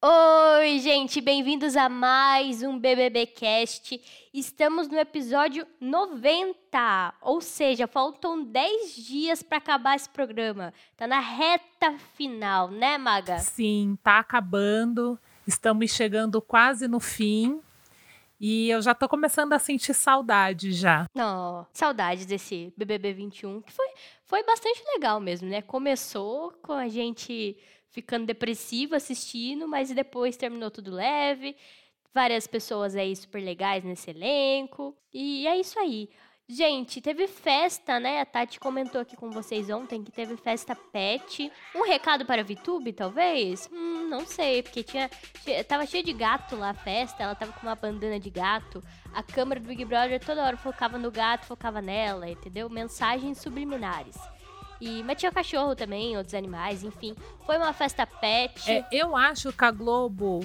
Oi, 0.00 0.78
gente, 0.78 1.20
bem-vindos 1.20 1.76
a 1.76 1.88
mais 1.88 2.62
um 2.62 2.78
BBB 2.78 3.26
Cast. 3.26 4.00
Estamos 4.32 4.86
no 4.86 4.96
episódio 4.96 5.66
90, 5.80 7.14
ou 7.20 7.40
seja, 7.40 7.88
faltam 7.88 8.44
10 8.44 8.94
dias 8.94 9.42
para 9.42 9.58
acabar 9.58 9.96
esse 9.96 10.08
programa. 10.08 10.72
Tá 10.96 11.08
na 11.08 11.18
reta 11.18 11.98
final, 12.14 12.70
né, 12.70 12.96
Maga? 12.96 13.40
Sim, 13.40 13.98
tá 14.00 14.20
acabando. 14.20 15.18
Estamos 15.44 15.90
chegando 15.90 16.40
quase 16.40 16.86
no 16.86 17.00
fim. 17.00 17.60
E 18.40 18.70
eu 18.70 18.80
já 18.80 18.94
tô 18.94 19.08
começando 19.08 19.52
a 19.52 19.58
sentir 19.58 19.94
saudade 19.94 20.70
já. 20.70 21.06
Não, 21.12 21.66
saudades 21.72 22.24
desse 22.24 22.72
BBB 22.76 23.14
21, 23.14 23.62
que 23.62 23.72
foi, 23.72 23.88
foi 24.22 24.44
bastante 24.44 24.80
legal 24.94 25.18
mesmo, 25.18 25.48
né? 25.48 25.60
Começou 25.60 26.52
com 26.62 26.72
a 26.72 26.86
gente 26.86 27.56
ficando 27.90 28.26
depressivo 28.26 28.94
assistindo, 28.94 29.66
mas 29.66 29.90
depois 29.90 30.36
terminou 30.36 30.70
tudo 30.70 30.90
leve. 30.90 31.56
Várias 32.14 32.46
pessoas 32.46 32.96
aí 32.96 33.14
super 33.14 33.42
legais 33.42 33.84
nesse 33.84 34.10
elenco. 34.10 34.96
E 35.12 35.46
é 35.46 35.58
isso 35.58 35.78
aí. 35.78 36.08
Gente, 36.50 37.02
teve 37.02 37.26
festa, 37.28 38.00
né? 38.00 38.22
A 38.22 38.24
Tati 38.24 38.58
comentou 38.58 39.02
aqui 39.02 39.14
com 39.14 39.30
vocês 39.30 39.68
ontem 39.68 40.02
que 40.02 40.10
teve 40.10 40.34
festa 40.34 40.74
pet. 40.74 41.52
Um 41.74 41.82
recado 41.82 42.24
para 42.24 42.40
a 42.40 42.44
VTube, 42.44 42.90
talvez? 42.94 43.68
Hum, 43.70 44.08
não 44.08 44.24
sei, 44.26 44.62
porque 44.62 44.82
tinha, 44.82 45.10
tava 45.68 45.84
cheio 45.84 46.02
de 46.02 46.14
gato 46.14 46.56
lá 46.56 46.70
a 46.70 46.74
festa, 46.74 47.22
ela 47.22 47.34
tava 47.34 47.52
com 47.52 47.66
uma 47.66 47.74
bandana 47.74 48.18
de 48.18 48.30
gato. 48.30 48.82
A 49.12 49.22
câmera 49.22 49.60
do 49.60 49.68
Big 49.68 49.84
Brother 49.84 50.24
toda 50.24 50.42
hora 50.42 50.56
focava 50.56 50.96
no 50.96 51.10
gato, 51.10 51.44
focava 51.44 51.82
nela, 51.82 52.30
entendeu? 52.30 52.70
Mensagens 52.70 53.36
subliminares. 53.36 54.16
E, 54.80 55.02
mas 55.02 55.18
tinha 55.18 55.32
cachorro 55.32 55.74
também, 55.74 56.16
outros 56.16 56.34
animais, 56.34 56.84
enfim. 56.84 57.14
Foi 57.44 57.56
uma 57.56 57.72
festa 57.72 58.06
pet. 58.06 58.70
É, 58.70 58.86
eu 58.92 59.16
acho 59.16 59.52
que 59.52 59.64
a 59.64 59.70
Globo 59.70 60.40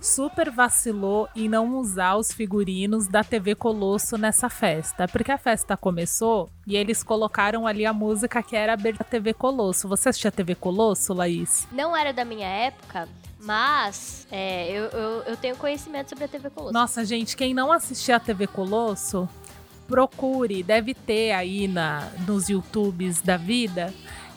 super 0.00 0.50
vacilou 0.50 1.28
em 1.34 1.48
não 1.48 1.76
usar 1.76 2.16
os 2.16 2.32
figurinos 2.32 3.08
da 3.08 3.24
TV 3.24 3.54
Colosso 3.54 4.18
nessa 4.18 4.48
festa. 4.50 5.08
Porque 5.08 5.32
a 5.32 5.38
festa 5.38 5.76
começou 5.76 6.50
e 6.66 6.76
eles 6.76 7.02
colocaram 7.02 7.66
ali 7.66 7.86
a 7.86 7.92
música 7.92 8.42
que 8.42 8.54
era 8.54 8.76
da 8.76 9.04
TV 9.04 9.32
Colosso. 9.32 9.88
Você 9.88 10.10
assistia 10.10 10.30
TV 10.30 10.54
Colosso, 10.54 11.14
Laís? 11.14 11.66
Não 11.72 11.96
era 11.96 12.12
da 12.12 12.24
minha 12.24 12.48
época. 12.48 13.08
Mas 13.40 14.26
é, 14.30 14.70
eu, 14.70 14.84
eu, 14.86 15.22
eu, 15.22 15.36
tenho 15.36 15.56
conhecimento 15.56 16.08
sobre 16.08 16.24
a 16.24 16.28
TV 16.28 16.50
Colosso. 16.50 16.72
Nossa, 16.72 17.04
gente, 17.04 17.36
quem 17.36 17.54
não 17.54 17.70
assistia 17.70 18.16
a 18.16 18.20
TV 18.20 18.48
Colosso, 18.48 19.28
procure, 19.88 20.62
deve 20.62 20.92
ter 20.92 21.32
aí 21.32 21.66
na, 21.66 22.10
nos 22.26 22.48
YouTubes 22.48 23.22
da 23.22 23.38
vida, 23.38 23.92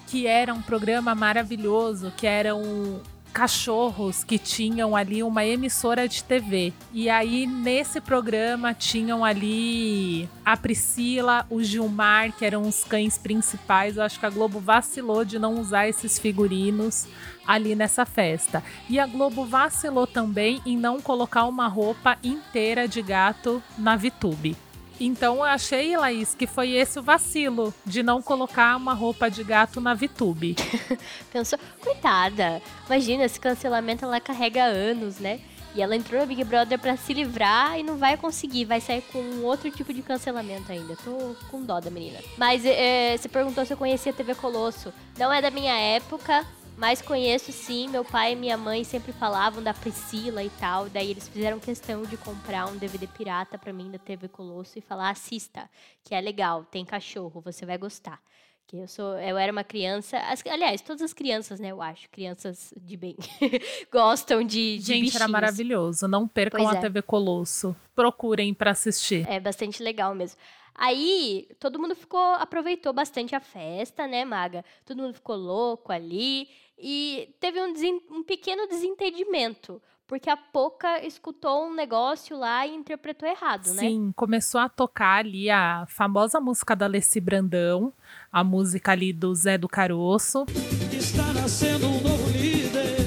que 0.07 0.25
era 0.25 0.53
um 0.53 0.61
programa 0.61 1.13
maravilhoso, 1.13 2.11
que 2.15 2.25
eram 2.25 3.01
cachorros 3.33 4.23
que 4.23 4.37
tinham 4.37 4.95
ali 4.95 5.23
uma 5.23 5.45
emissora 5.45 6.07
de 6.07 6.23
TV. 6.23 6.73
E 6.93 7.09
aí 7.09 7.47
nesse 7.47 8.01
programa 8.01 8.73
tinham 8.73 9.23
ali 9.23 10.29
a 10.43 10.55
Priscila, 10.57 11.45
o 11.49 11.63
Gilmar, 11.63 12.31
que 12.33 12.45
eram 12.45 12.63
os 12.63 12.83
cães 12.83 13.17
principais. 13.17 13.97
Eu 13.97 14.03
acho 14.03 14.19
que 14.19 14.25
a 14.25 14.29
Globo 14.29 14.59
vacilou 14.59 15.23
de 15.23 15.39
não 15.39 15.59
usar 15.59 15.87
esses 15.87 16.19
figurinos 16.19 17.07
ali 17.47 17.75
nessa 17.75 18.05
festa. 18.05 18.63
E 18.89 18.99
a 18.99 19.05
Globo 19.05 19.45
vacilou 19.45 20.05
também 20.05 20.61
em 20.65 20.77
não 20.77 21.01
colocar 21.01 21.45
uma 21.45 21.67
roupa 21.67 22.17
inteira 22.23 22.87
de 22.87 23.01
gato 23.01 23.63
na 23.77 23.95
VTube. 23.95 24.57
Então 25.03 25.37
eu 25.37 25.43
achei, 25.43 25.97
Laís, 25.97 26.35
que 26.35 26.45
foi 26.45 26.73
esse 26.73 26.99
o 26.99 27.01
vacilo 27.03 27.73
de 27.83 28.03
não 28.03 28.21
colocar 28.21 28.75
uma 28.77 28.93
roupa 28.93 29.31
de 29.31 29.43
gato 29.43 29.81
na 29.81 29.95
VTube. 29.95 30.55
Pensou, 31.33 31.57
coitada. 31.79 32.61
Imagina, 32.85 33.23
esse 33.23 33.39
cancelamento 33.39 34.05
ela 34.05 34.19
carrega 34.19 34.63
anos, 34.63 35.17
né? 35.17 35.39
E 35.73 35.81
ela 35.81 35.95
entrou 35.95 36.21
no 36.21 36.27
Big 36.27 36.43
Brother 36.43 36.77
para 36.77 36.95
se 36.97 37.13
livrar 37.13 37.79
e 37.79 37.83
não 37.83 37.97
vai 37.97 38.15
conseguir, 38.15 38.65
vai 38.65 38.79
sair 38.79 39.01
com 39.11 39.41
outro 39.41 39.71
tipo 39.71 39.91
de 39.91 40.03
cancelamento 40.03 40.71
ainda. 40.71 40.95
Tô 40.97 41.35
com 41.49 41.63
dó 41.63 41.79
da 41.79 41.89
menina. 41.89 42.19
Mas 42.37 42.63
é, 42.63 43.17
você 43.17 43.27
perguntou 43.27 43.65
se 43.65 43.73
eu 43.73 43.77
conhecia 43.77 44.11
a 44.11 44.15
TV 44.15 44.35
Colosso. 44.35 44.93
Não 45.17 45.33
é 45.33 45.41
da 45.41 45.49
minha 45.49 45.73
época, 45.73 46.45
mas 46.81 46.99
conheço 46.99 47.51
sim, 47.51 47.87
meu 47.89 48.03
pai 48.03 48.33
e 48.33 48.35
minha 48.35 48.57
mãe 48.57 48.83
sempre 48.83 49.13
falavam 49.13 49.61
da 49.61 49.71
Priscila 49.71 50.43
e 50.43 50.49
tal. 50.49 50.89
Daí 50.89 51.11
eles 51.11 51.27
fizeram 51.27 51.59
questão 51.59 52.01
de 52.01 52.17
comprar 52.17 52.65
um 52.65 52.75
DVD 52.75 53.05
pirata 53.05 53.55
para 53.55 53.71
mim 53.71 53.91
da 53.91 53.99
TV 53.99 54.27
Colosso 54.27 54.79
e 54.79 54.81
falar: 54.81 55.11
assista, 55.11 55.69
que 56.03 56.15
é 56.15 56.19
legal, 56.19 56.65
tem 56.65 56.83
cachorro, 56.83 57.39
você 57.39 57.67
vai 57.67 57.77
gostar. 57.77 58.19
Que 58.65 58.77
eu 58.77 58.87
sou, 58.87 59.15
eu 59.19 59.37
era 59.37 59.51
uma 59.51 59.63
criança, 59.63 60.17
as, 60.17 60.43
aliás, 60.47 60.81
todas 60.81 61.03
as 61.03 61.13
crianças, 61.13 61.59
né, 61.59 61.69
eu 61.69 61.83
acho, 61.83 62.09
crianças 62.09 62.73
de 62.75 62.97
bem, 62.97 63.15
gostam 63.91 64.41
de, 64.41 64.79
de 64.79 64.83
Gente, 64.83 65.01
bichinhos. 65.01 65.15
era 65.17 65.27
maravilhoso. 65.27 66.07
Não 66.07 66.27
percam 66.27 66.63
Pois 66.63 66.75
a 66.75 66.79
é. 66.79 66.81
TV 66.81 67.03
Colosso. 67.03 67.75
Procurem 67.93 68.55
para 68.55 68.71
assistir. 68.71 69.29
É 69.29 69.39
bastante 69.39 69.83
legal 69.83 70.15
mesmo. 70.15 70.39
Aí, 70.73 71.47
todo 71.59 71.77
mundo 71.77 71.93
ficou, 71.93 72.33
aproveitou 72.35 72.91
bastante 72.91 73.35
a 73.35 73.39
festa, 73.39 74.07
né, 74.07 74.25
Maga? 74.25 74.65
Todo 74.83 75.03
mundo 75.03 75.13
ficou 75.13 75.35
louco 75.35 75.91
ali. 75.91 76.47
E 76.81 77.29
teve 77.39 77.61
um, 77.61 77.73
um 78.17 78.23
pequeno 78.23 78.67
desentendimento. 78.67 79.79
Porque 80.07 80.29
a 80.29 80.35
Poca 80.35 81.05
escutou 81.05 81.67
um 81.67 81.73
negócio 81.73 82.37
lá 82.37 82.67
e 82.67 82.75
interpretou 82.75 83.29
errado, 83.29 83.67
né? 83.67 83.79
Sim, 83.79 84.11
começou 84.13 84.59
a 84.59 84.67
tocar 84.67 85.19
ali 85.19 85.49
a 85.49 85.85
famosa 85.87 86.41
música 86.41 86.75
da 86.75 86.85
Alessi 86.85 87.21
Brandão, 87.21 87.93
a 88.29 88.43
música 88.43 88.91
ali 88.91 89.13
do 89.13 89.33
Zé 89.33 89.57
do 89.57 89.69
Caroço. 89.69 90.45
Está 90.91 91.31
nascendo 91.31 91.87
um 91.87 92.01
novo 92.01 92.29
líder. 92.31 92.97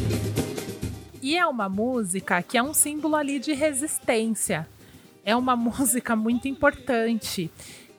E 1.21 1.37
é 1.37 1.47
uma 1.47 1.69
música 1.69 2.43
que 2.43 2.57
é 2.57 2.63
um 2.63 2.73
símbolo 2.73 3.17
ali 3.17 3.39
de 3.39 3.53
resistência. 3.53 4.67
É 5.23 5.37
uma 5.37 5.57
música 5.57 6.17
muito 6.17 6.49
importante. 6.49 7.51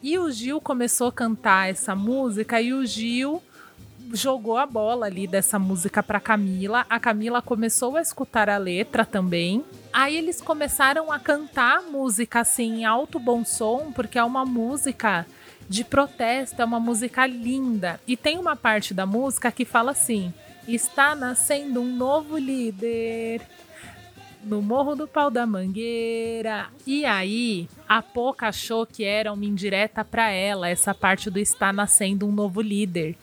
E 0.01 0.17
o 0.17 0.31
Gil 0.31 0.59
começou 0.59 1.09
a 1.09 1.11
cantar 1.11 1.69
essa 1.69 1.95
música 1.95 2.59
e 2.59 2.73
o 2.73 2.83
Gil 2.85 3.39
jogou 4.13 4.57
a 4.57 4.65
bola 4.65 5.05
ali 5.05 5.27
dessa 5.27 5.57
música 5.57 6.01
para 6.01 6.19
Camila. 6.19 6.85
A 6.89 6.99
Camila 6.99 7.41
começou 7.41 7.97
a 7.97 8.01
escutar 8.01 8.49
a 8.49 8.57
letra 8.57 9.05
também. 9.05 9.63
Aí 9.91 10.15
eles 10.15 10.41
começaram 10.41 11.11
a 11.11 11.19
cantar 11.19 11.81
música 11.83 12.41
assim 12.41 12.81
em 12.81 12.85
alto 12.85 13.19
bom 13.19 13.43
som, 13.43 13.91
porque 13.93 14.17
é 14.17 14.23
uma 14.23 14.45
música 14.45 15.25
de 15.67 15.83
protesto, 15.83 16.61
é 16.61 16.65
uma 16.65 16.79
música 16.79 17.25
linda. 17.25 17.99
E 18.07 18.15
tem 18.15 18.37
uma 18.37 18.55
parte 18.55 18.93
da 18.93 19.05
música 19.05 19.51
que 19.51 19.65
fala 19.65 19.91
assim: 19.91 20.33
Está 20.67 21.15
nascendo 21.15 21.81
um 21.81 21.95
novo 21.95 22.37
líder 22.37 23.41
no 24.45 24.61
Morro 24.61 24.95
do 24.95 25.07
Pau 25.07 25.31
da 25.31 25.45
Mangueira. 25.45 26.67
E 26.85 27.03
aí, 27.03 27.67
a 27.87 28.01
Poca 28.01 28.47
achou 28.47 28.85
que 28.85 29.03
era 29.03 29.31
uma 29.31 29.45
indireta 29.45 30.03
pra 30.03 30.29
ela, 30.29 30.69
essa 30.69 30.93
parte 30.93 31.29
do 31.29 31.39
está 31.39 31.71
nascendo 31.71 32.27
um 32.27 32.31
novo 32.31 32.61
líder. 32.61 33.15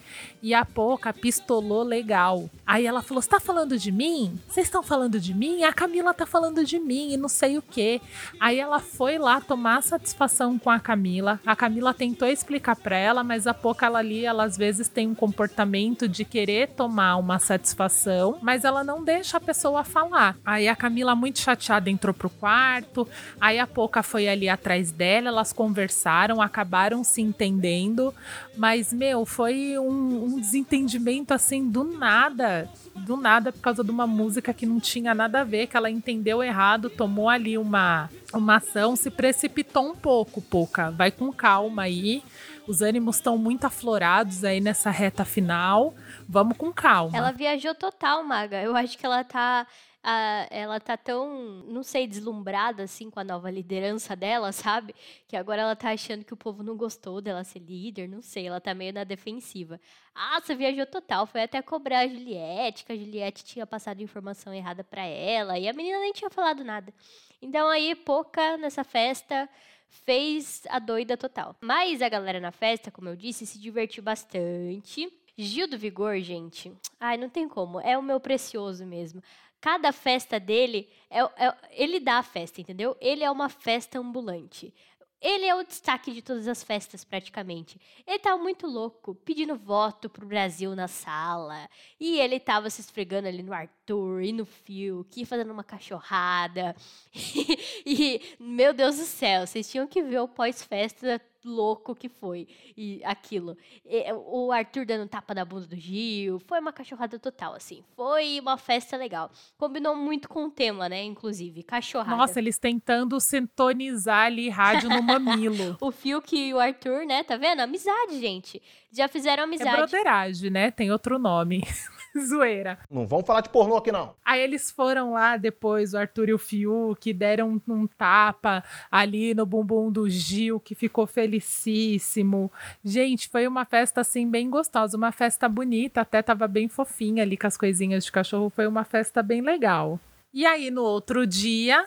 E 0.42 0.54
a 0.54 0.64
Poca 0.64 1.12
pistolou 1.12 1.84
legal. 1.84 2.50
Aí 2.66 2.84
ela 2.84 3.00
falou: 3.00 3.22
Você 3.22 3.28
tá 3.28 3.38
falando 3.38 3.78
de 3.78 3.92
mim? 3.92 4.40
Vocês 4.48 4.66
estão 4.66 4.82
falando 4.82 5.20
de 5.20 5.32
mim? 5.32 5.62
A 5.62 5.72
Camila 5.72 6.12
tá 6.12 6.26
falando 6.26 6.64
de 6.64 6.80
mim 6.80 7.12
e 7.12 7.16
não 7.16 7.28
sei 7.28 7.56
o 7.56 7.62
quê. 7.62 8.00
Aí 8.40 8.58
ela 8.58 8.80
foi 8.80 9.18
lá 9.18 9.40
tomar 9.40 9.82
satisfação 9.82 10.58
com 10.58 10.68
a 10.68 10.80
Camila. 10.80 11.38
A 11.46 11.54
Camila 11.54 11.94
tentou 11.94 12.26
explicar 12.26 12.74
pra 12.74 12.96
ela, 12.96 13.22
mas 13.22 13.46
a 13.46 13.54
Poca 13.54 13.86
ela 13.86 14.00
ali, 14.00 14.24
ela 14.24 14.42
às 14.42 14.56
vezes 14.56 14.88
tem 14.88 15.06
um 15.06 15.14
comportamento 15.14 16.08
de 16.08 16.24
querer 16.24 16.70
tomar 16.70 17.16
uma 17.16 17.38
satisfação, 17.38 18.38
mas 18.42 18.64
ela 18.64 18.82
não 18.82 19.04
deixa 19.04 19.36
a 19.36 19.40
pessoa 19.40 19.84
falar. 19.84 20.36
Aí 20.44 20.66
a 20.66 20.74
Camila, 20.74 21.14
muito 21.14 21.38
chateada, 21.38 21.88
entrou 21.88 22.12
pro 22.12 22.28
quarto. 22.28 23.06
Aí 23.40 23.60
a 23.60 23.66
Poca 23.66 24.02
foi 24.02 24.28
ali 24.28 24.48
atrás 24.52 24.92
dela, 24.92 25.28
elas 25.28 25.52
conversaram, 25.52 26.40
acabaram 26.40 27.02
se 27.02 27.20
entendendo. 27.20 28.14
Mas, 28.56 28.92
meu, 28.92 29.24
foi 29.26 29.78
um, 29.78 30.24
um 30.24 30.40
desentendimento 30.40 31.34
assim 31.34 31.68
do 31.68 31.84
nada. 31.84 32.68
Do 32.94 33.16
nada, 33.16 33.52
por 33.52 33.60
causa 33.60 33.82
de 33.82 33.90
uma 33.90 34.06
música 34.06 34.52
que 34.52 34.66
não 34.66 34.78
tinha 34.78 35.14
nada 35.14 35.40
a 35.40 35.44
ver, 35.44 35.66
que 35.66 35.76
ela 35.76 35.90
entendeu 35.90 36.42
errado, 36.42 36.90
tomou 36.90 37.28
ali 37.28 37.56
uma, 37.56 38.10
uma 38.34 38.56
ação, 38.56 38.94
se 38.94 39.10
precipitou 39.10 39.90
um 39.90 39.96
pouco, 39.96 40.42
Poca. 40.42 40.90
Vai 40.90 41.10
com 41.10 41.32
calma 41.32 41.82
aí. 41.82 42.22
Os 42.66 42.80
ânimos 42.80 43.16
estão 43.16 43.36
muito 43.36 43.64
aflorados 43.64 44.44
aí 44.44 44.60
nessa 44.60 44.90
reta 44.90 45.24
final. 45.24 45.94
Vamos 46.28 46.56
com 46.56 46.72
calma. 46.72 47.16
Ela 47.16 47.32
viajou 47.32 47.74
total, 47.74 48.22
Maga. 48.22 48.62
Eu 48.62 48.76
acho 48.76 48.96
que 48.96 49.04
ela 49.04 49.24
tá 49.24 49.66
a- 50.02 50.46
ela 50.50 50.80
tá 50.80 50.96
tão, 50.96 51.62
não 51.66 51.82
sei, 51.82 52.06
deslumbrada 52.06 52.82
assim 52.82 53.08
com 53.10 53.20
a 53.20 53.24
nova 53.24 53.50
liderança 53.50 54.16
dela, 54.16 54.50
sabe? 54.52 54.94
Que 55.28 55.36
agora 55.36 55.62
ela 55.62 55.76
tá 55.76 55.90
achando 55.90 56.24
que 56.24 56.34
o 56.34 56.36
povo 56.36 56.62
não 56.62 56.76
gostou 56.76 57.20
dela 57.20 57.44
ser 57.44 57.60
líder, 57.60 58.08
não 58.08 58.20
sei, 58.22 58.46
ela 58.46 58.60
tá 58.60 58.74
meio 58.74 58.92
na 58.92 59.04
defensiva. 59.04 59.80
Ah, 60.14 60.40
você 60.40 60.54
viajou 60.54 60.86
total, 60.86 61.26
foi 61.26 61.42
até 61.42 61.62
cobrar 61.62 62.00
a 62.00 62.08
Juliette, 62.08 62.84
que 62.84 62.92
a 62.92 62.96
Juliette 62.96 63.44
tinha 63.44 63.66
passado 63.66 64.02
informação 64.02 64.52
errada 64.52 64.82
pra 64.82 65.04
ela, 65.04 65.58
e 65.58 65.68
a 65.68 65.72
menina 65.72 65.98
nem 66.00 66.12
tinha 66.12 66.30
falado 66.30 66.64
nada. 66.64 66.92
Então 67.40 67.68
aí, 67.68 67.94
pouca 67.94 68.56
nessa 68.56 68.84
festa 68.84 69.48
fez 69.88 70.62
a 70.68 70.78
doida 70.78 71.16
total. 71.16 71.54
Mas 71.60 72.00
a 72.02 72.08
galera 72.08 72.40
na 72.40 72.50
festa, 72.50 72.90
como 72.90 73.08
eu 73.08 73.16
disse, 73.16 73.46
se 73.46 73.58
divertiu 73.58 74.02
bastante. 74.02 75.08
Gil 75.36 75.66
do 75.66 75.78
Vigor, 75.78 76.18
gente, 76.20 76.70
ai, 77.00 77.16
não 77.16 77.28
tem 77.28 77.48
como, 77.48 77.80
é 77.80 77.96
o 77.96 78.02
meu 78.02 78.20
precioso 78.20 78.84
mesmo. 78.84 79.22
Cada 79.62 79.92
festa 79.92 80.40
dele, 80.40 80.90
é, 81.08 81.20
é- 81.20 81.56
ele 81.70 82.00
dá 82.00 82.18
a 82.18 82.22
festa, 82.24 82.60
entendeu? 82.60 82.96
Ele 83.00 83.22
é 83.22 83.30
uma 83.30 83.48
festa 83.48 83.96
ambulante. 83.96 84.74
Ele 85.20 85.44
é 85.46 85.54
o 85.54 85.62
destaque 85.62 86.10
de 86.12 86.20
todas 86.20 86.48
as 86.48 86.64
festas, 86.64 87.04
praticamente. 87.04 87.80
Ele 88.04 88.18
tava 88.18 88.42
muito 88.42 88.66
louco, 88.66 89.14
pedindo 89.14 89.54
voto 89.54 90.10
pro 90.10 90.26
Brasil 90.26 90.74
na 90.74 90.88
sala. 90.88 91.70
E 92.00 92.18
ele 92.18 92.40
tava 92.40 92.68
se 92.70 92.80
esfregando 92.80 93.28
ali 93.28 93.40
no 93.40 93.54
Arthur 93.82 94.22
e 94.22 94.32
no 94.32 94.44
Fiuk, 94.44 95.24
fazendo 95.24 95.52
uma 95.52 95.64
cachorrada. 95.64 96.74
e, 97.84 98.20
meu 98.38 98.72
Deus 98.72 98.96
do 98.96 99.04
céu, 99.04 99.46
vocês 99.46 99.68
tinham 99.68 99.86
que 99.86 100.02
ver 100.02 100.20
o 100.20 100.28
pós-festa 100.28 101.20
louco 101.44 101.92
que 101.92 102.08
foi. 102.08 102.46
E 102.76 103.02
aquilo. 103.04 103.56
E, 103.84 104.04
o 104.12 104.52
Arthur 104.52 104.86
dando 104.86 105.08
tapa 105.08 105.34
na 105.34 105.44
bunda 105.44 105.66
do 105.66 105.74
Gil. 105.74 106.38
Foi 106.38 106.60
uma 106.60 106.72
cachorrada 106.72 107.18
total, 107.18 107.54
assim. 107.54 107.82
Foi 107.96 108.38
uma 108.38 108.56
festa 108.56 108.96
legal. 108.96 109.30
Combinou 109.58 109.96
muito 109.96 110.28
com 110.28 110.44
o 110.44 110.50
tema, 110.50 110.88
né? 110.88 111.02
Inclusive, 111.02 111.64
cachorrada. 111.64 112.16
Nossa, 112.16 112.38
eles 112.38 112.58
tentando 112.58 113.18
sintonizar 113.18 114.26
ali 114.26 114.48
rádio 114.48 114.88
no 114.88 115.02
mamilo. 115.02 115.76
O 115.82 115.90
Fiuk 115.90 116.36
e 116.36 116.54
o 116.54 116.60
Arthur, 116.60 117.04
né? 117.04 117.24
Tá 117.24 117.36
vendo? 117.36 117.60
Amizade, 117.60 118.20
gente. 118.20 118.62
Já 118.92 119.08
fizeram 119.08 119.42
É 119.42 119.46
amizade. 119.46 119.76
broderagem, 119.76 120.50
né? 120.50 120.70
Tem 120.70 120.92
outro 120.92 121.18
nome. 121.18 121.62
Zoeira. 122.20 122.78
Não 122.90 123.06
vamos 123.06 123.26
falar 123.26 123.40
de 123.40 123.48
pornô 123.48 123.76
aqui, 123.76 123.90
não. 123.90 124.14
Aí 124.24 124.40
eles 124.40 124.70
foram 124.70 125.12
lá 125.12 125.36
depois, 125.36 125.94
o 125.94 125.98
Arthur 125.98 126.28
e 126.28 126.34
o 126.34 126.38
Fiuk, 126.38 127.12
deram 127.12 127.60
um, 127.68 127.72
um 127.72 127.86
tapa 127.86 128.62
ali 128.90 129.34
no 129.34 129.46
bumbum 129.46 129.90
do 129.90 130.08
Gil, 130.08 130.60
que 130.60 130.74
ficou 130.74 131.06
felicíssimo. 131.06 132.50
Gente, 132.84 133.28
foi 133.28 133.46
uma 133.46 133.64
festa 133.64 134.00
assim 134.02 134.28
bem 134.28 134.50
gostosa, 134.50 134.96
uma 134.96 135.12
festa 135.12 135.48
bonita, 135.48 136.02
até 136.02 136.22
tava 136.22 136.46
bem 136.46 136.68
fofinha 136.68 137.22
ali 137.22 137.36
com 137.36 137.46
as 137.46 137.56
coisinhas 137.56 138.04
de 138.04 138.12
cachorro, 138.12 138.50
foi 138.50 138.66
uma 138.66 138.84
festa 138.84 139.22
bem 139.22 139.40
legal. 139.40 139.98
E 140.32 140.46
aí 140.46 140.70
no 140.70 140.82
outro 140.82 141.26
dia, 141.26 141.86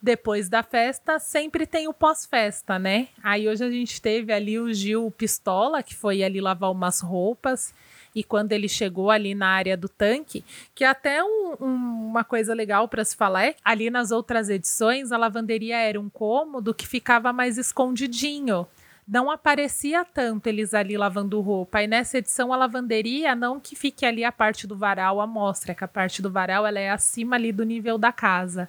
depois 0.00 0.48
da 0.48 0.62
festa, 0.62 1.18
sempre 1.18 1.66
tem 1.66 1.88
o 1.88 1.94
pós-festa, 1.94 2.78
né? 2.78 3.08
Aí 3.22 3.48
hoje 3.48 3.64
a 3.64 3.70
gente 3.70 4.00
teve 4.00 4.32
ali 4.32 4.58
o 4.58 4.72
Gil 4.72 5.10
Pistola, 5.10 5.82
que 5.82 5.94
foi 5.94 6.22
ali 6.22 6.40
lavar 6.40 6.70
umas 6.70 7.00
roupas. 7.00 7.72
E 8.16 8.24
quando 8.24 8.52
ele 8.52 8.66
chegou 8.66 9.10
ali 9.10 9.34
na 9.34 9.48
área 9.48 9.76
do 9.76 9.90
tanque, 9.90 10.42
que 10.74 10.82
é 10.82 10.88
até 10.88 11.22
um- 11.22 11.54
um- 11.60 12.06
uma 12.08 12.24
coisa 12.24 12.54
legal 12.54 12.88
para 12.88 13.04
se 13.04 13.14
falar 13.14 13.44
é, 13.44 13.54
ali 13.62 13.90
nas 13.90 14.10
outras 14.10 14.48
edições, 14.48 15.12
a 15.12 15.18
lavanderia 15.18 15.76
era 15.76 16.00
um 16.00 16.08
cômodo 16.08 16.72
que 16.72 16.86
ficava 16.86 17.30
mais 17.30 17.58
escondidinho. 17.58 18.66
Não 19.06 19.30
aparecia 19.30 20.04
tanto 20.04 20.48
eles 20.48 20.74
ali 20.74 20.96
lavando 20.96 21.40
roupa. 21.40 21.82
E 21.82 21.86
nessa 21.86 22.18
edição, 22.18 22.52
a 22.52 22.56
lavanderia, 22.56 23.36
não 23.36 23.60
que 23.60 23.76
fique 23.76 24.04
ali 24.04 24.24
a 24.24 24.32
parte 24.32 24.66
do 24.66 24.74
varal 24.76 25.20
à 25.20 25.26
mostra, 25.26 25.74
que 25.74 25.84
a 25.84 25.88
parte 25.88 26.20
do 26.22 26.30
varal 26.30 26.66
ela 26.66 26.80
é 26.80 26.90
acima 26.90 27.36
ali 27.36 27.52
do 27.52 27.64
nível 27.64 27.98
da 27.98 28.10
casa. 28.10 28.68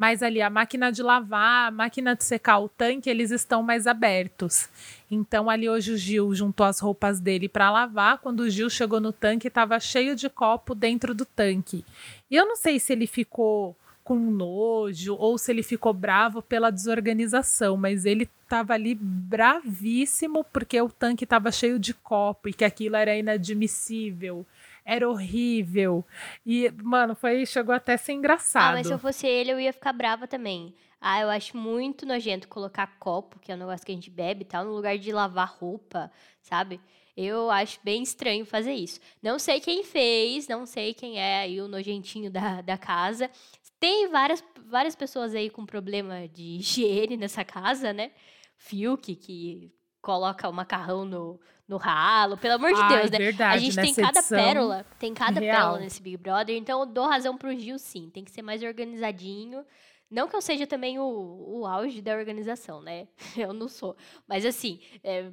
Mas 0.00 0.22
ali 0.22 0.40
a 0.40 0.48
máquina 0.48 0.90
de 0.90 1.02
lavar, 1.02 1.68
a 1.68 1.70
máquina 1.70 2.16
de 2.16 2.24
secar 2.24 2.58
o 2.58 2.70
tanque, 2.70 3.10
eles 3.10 3.30
estão 3.30 3.62
mais 3.62 3.86
abertos. 3.86 4.66
Então 5.10 5.50
ali 5.50 5.68
hoje 5.68 5.92
o 5.92 5.96
Gil 5.98 6.34
juntou 6.34 6.64
as 6.64 6.80
roupas 6.80 7.20
dele 7.20 7.50
para 7.50 7.70
lavar. 7.70 8.16
Quando 8.16 8.40
o 8.40 8.48
Gil 8.48 8.70
chegou 8.70 8.98
no 8.98 9.12
tanque, 9.12 9.48
estava 9.48 9.78
cheio 9.78 10.16
de 10.16 10.30
copo 10.30 10.74
dentro 10.74 11.14
do 11.14 11.26
tanque. 11.26 11.84
E 12.30 12.34
eu 12.34 12.46
não 12.46 12.56
sei 12.56 12.80
se 12.80 12.94
ele 12.94 13.06
ficou 13.06 13.76
com 14.02 14.16
nojo 14.16 15.16
ou 15.16 15.36
se 15.36 15.52
ele 15.52 15.62
ficou 15.62 15.92
bravo 15.92 16.40
pela 16.40 16.70
desorganização, 16.70 17.76
mas 17.76 18.06
ele 18.06 18.26
estava 18.42 18.72
ali 18.72 18.94
bravíssimo 18.94 20.42
porque 20.50 20.80
o 20.80 20.88
tanque 20.88 21.24
estava 21.24 21.52
cheio 21.52 21.78
de 21.78 21.92
copo 21.92 22.48
e 22.48 22.54
que 22.54 22.64
aquilo 22.64 22.96
era 22.96 23.14
inadmissível. 23.14 24.46
Era 24.90 25.08
horrível. 25.08 26.04
E, 26.44 26.68
mano, 26.82 27.14
foi, 27.14 27.46
chegou 27.46 27.72
até 27.72 27.94
a 27.94 27.98
ser 27.98 28.12
engraçado. 28.12 28.70
Ah, 28.70 28.72
mas 28.72 28.88
se 28.88 28.92
eu 28.92 28.98
fosse 28.98 29.24
ele, 29.24 29.52
eu 29.52 29.60
ia 29.60 29.72
ficar 29.72 29.92
brava 29.92 30.26
também. 30.26 30.74
Ah, 31.00 31.20
eu 31.20 31.30
acho 31.30 31.56
muito 31.56 32.04
nojento 32.04 32.48
colocar 32.48 32.98
copo, 32.98 33.38
que 33.38 33.52
é 33.52 33.54
um 33.54 33.58
negócio 33.58 33.86
que 33.86 33.92
a 33.92 33.94
gente 33.94 34.10
bebe 34.10 34.42
e 34.42 34.44
tal, 34.44 34.64
no 34.64 34.72
lugar 34.72 34.98
de 34.98 35.12
lavar 35.12 35.48
roupa, 35.48 36.10
sabe? 36.42 36.80
Eu 37.16 37.52
acho 37.52 37.78
bem 37.84 38.02
estranho 38.02 38.44
fazer 38.44 38.72
isso. 38.72 38.98
Não 39.22 39.38
sei 39.38 39.60
quem 39.60 39.84
fez, 39.84 40.48
não 40.48 40.66
sei 40.66 40.92
quem 40.92 41.20
é 41.20 41.42
aí 41.42 41.60
o 41.60 41.68
nojentinho 41.68 42.28
da, 42.28 42.60
da 42.60 42.76
casa. 42.76 43.30
Tem 43.78 44.08
várias, 44.08 44.42
várias 44.66 44.96
pessoas 44.96 45.36
aí 45.36 45.50
com 45.50 45.64
problema 45.64 46.26
de 46.26 46.56
higiene 46.58 47.16
nessa 47.16 47.44
casa, 47.44 47.92
né? 47.92 48.10
Fiuk, 48.56 49.14
que 49.14 49.72
coloca 50.02 50.48
o 50.48 50.52
macarrão 50.52 51.04
no, 51.04 51.40
no 51.70 51.76
ralo. 51.76 52.36
Pelo 52.36 52.54
amor 52.54 52.74
de 52.74 52.80
Ai, 52.80 52.98
Deus, 52.98 53.10
né? 53.12 53.18
verdade, 53.18 53.54
a 53.54 53.58
gente 53.58 53.76
tem 53.76 53.94
cada 53.94 54.18
edição, 54.18 54.38
pérola, 54.38 54.86
tem 54.98 55.14
cada 55.14 55.40
real. 55.40 55.56
pérola 55.56 55.78
nesse 55.78 56.02
Big 56.02 56.16
Brother, 56.16 56.56
então 56.56 56.80
eu 56.80 56.86
dou 56.86 57.06
razão 57.06 57.36
pro 57.36 57.56
Gil 57.56 57.78
sim, 57.78 58.10
tem 58.12 58.24
que 58.24 58.30
ser 58.32 58.42
mais 58.42 58.60
organizadinho. 58.62 59.64
Não 60.10 60.26
que 60.26 60.34
eu 60.34 60.42
seja 60.42 60.66
também 60.66 60.98
o, 60.98 61.04
o 61.04 61.64
auge 61.64 62.02
da 62.02 62.12
organização, 62.16 62.82
né? 62.82 63.06
Eu 63.38 63.52
não 63.52 63.68
sou. 63.68 63.96
Mas 64.26 64.44
assim, 64.44 64.80
é, 65.04 65.30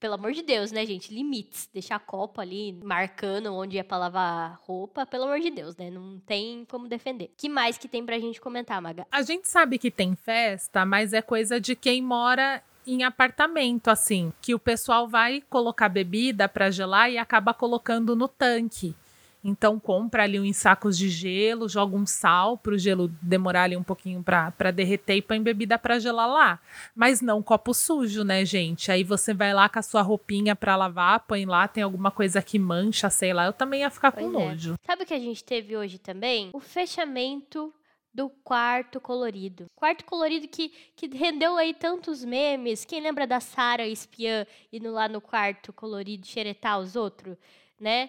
pelo 0.00 0.14
amor 0.14 0.32
de 0.32 0.42
Deus, 0.42 0.72
né, 0.72 0.84
gente? 0.84 1.14
Limites. 1.14 1.70
Deixar 1.72 2.00
copo 2.00 2.40
ali 2.40 2.72
marcando 2.82 3.54
onde 3.54 3.78
é 3.78 3.84
pra 3.84 3.96
lavar 3.98 4.58
roupa, 4.62 5.06
pelo 5.06 5.26
amor 5.26 5.38
de 5.38 5.50
Deus, 5.50 5.76
né? 5.76 5.90
Não 5.90 6.18
tem 6.18 6.64
como 6.64 6.88
defender. 6.88 7.32
que 7.36 7.48
mais 7.48 7.78
que 7.78 7.86
tem 7.86 8.04
pra 8.04 8.18
gente 8.18 8.40
comentar, 8.40 8.82
Maga? 8.82 9.06
A 9.12 9.22
gente 9.22 9.46
sabe 9.46 9.78
que 9.78 9.92
tem 9.92 10.16
festa, 10.16 10.84
mas 10.84 11.12
é 11.12 11.22
coisa 11.22 11.60
de 11.60 11.76
quem 11.76 12.02
mora 12.02 12.60
em 12.86 13.04
apartamento, 13.04 13.88
assim, 13.88 14.32
que 14.40 14.54
o 14.54 14.58
pessoal 14.58 15.08
vai 15.08 15.42
colocar 15.48 15.88
bebida 15.88 16.48
para 16.48 16.70
gelar 16.70 17.10
e 17.10 17.18
acaba 17.18 17.52
colocando 17.52 18.14
no 18.14 18.28
tanque. 18.28 18.94
Então 19.48 19.78
compra 19.78 20.24
ali 20.24 20.40
uns 20.40 20.56
sacos 20.56 20.98
de 20.98 21.08
gelo, 21.08 21.68
joga 21.68 21.94
um 21.94 22.04
sal 22.04 22.58
para 22.58 22.74
o 22.74 22.78
gelo 22.78 23.06
demorar 23.22 23.62
ali 23.62 23.76
um 23.76 23.82
pouquinho 23.82 24.20
para 24.20 24.72
derreter 24.72 25.14
e 25.16 25.22
põe 25.22 25.40
bebida 25.40 25.78
para 25.78 26.00
gelar 26.00 26.28
lá. 26.28 26.58
Mas 26.96 27.20
não 27.20 27.40
copo 27.40 27.72
sujo, 27.72 28.24
né, 28.24 28.44
gente? 28.44 28.90
Aí 28.90 29.04
você 29.04 29.32
vai 29.32 29.54
lá 29.54 29.68
com 29.68 29.78
a 29.78 29.82
sua 29.82 30.02
roupinha 30.02 30.56
para 30.56 30.74
lavar, 30.74 31.20
põe 31.20 31.46
lá, 31.46 31.68
tem 31.68 31.84
alguma 31.84 32.10
coisa 32.10 32.42
que 32.42 32.58
mancha, 32.58 33.08
sei 33.08 33.32
lá. 33.32 33.46
Eu 33.46 33.52
também 33.52 33.82
ia 33.82 33.90
ficar 33.90 34.10
com 34.10 34.28
Pois 34.28 34.34
é. 34.34 34.48
nojo. 34.48 34.74
Sabe 34.84 35.04
o 35.04 35.06
que 35.06 35.14
a 35.14 35.20
gente 35.20 35.44
teve 35.44 35.76
hoje 35.76 35.98
também? 35.98 36.50
O 36.52 36.58
fechamento 36.58 37.72
do 38.16 38.30
quarto 38.30 38.98
colorido. 38.98 39.66
Quarto 39.76 40.02
colorido 40.06 40.48
que, 40.48 40.70
que 40.96 41.06
rendeu 41.06 41.58
aí 41.58 41.74
tantos 41.74 42.24
memes. 42.24 42.82
Quem 42.82 42.98
lembra 42.98 43.26
da 43.26 43.40
Sara 43.40 43.86
espiã 43.86 44.46
indo 44.72 44.90
lá 44.90 45.06
no 45.06 45.20
quarto 45.20 45.70
colorido 45.70 46.26
xeretar 46.26 46.80
os 46.80 46.96
outros, 46.96 47.36
né? 47.78 48.08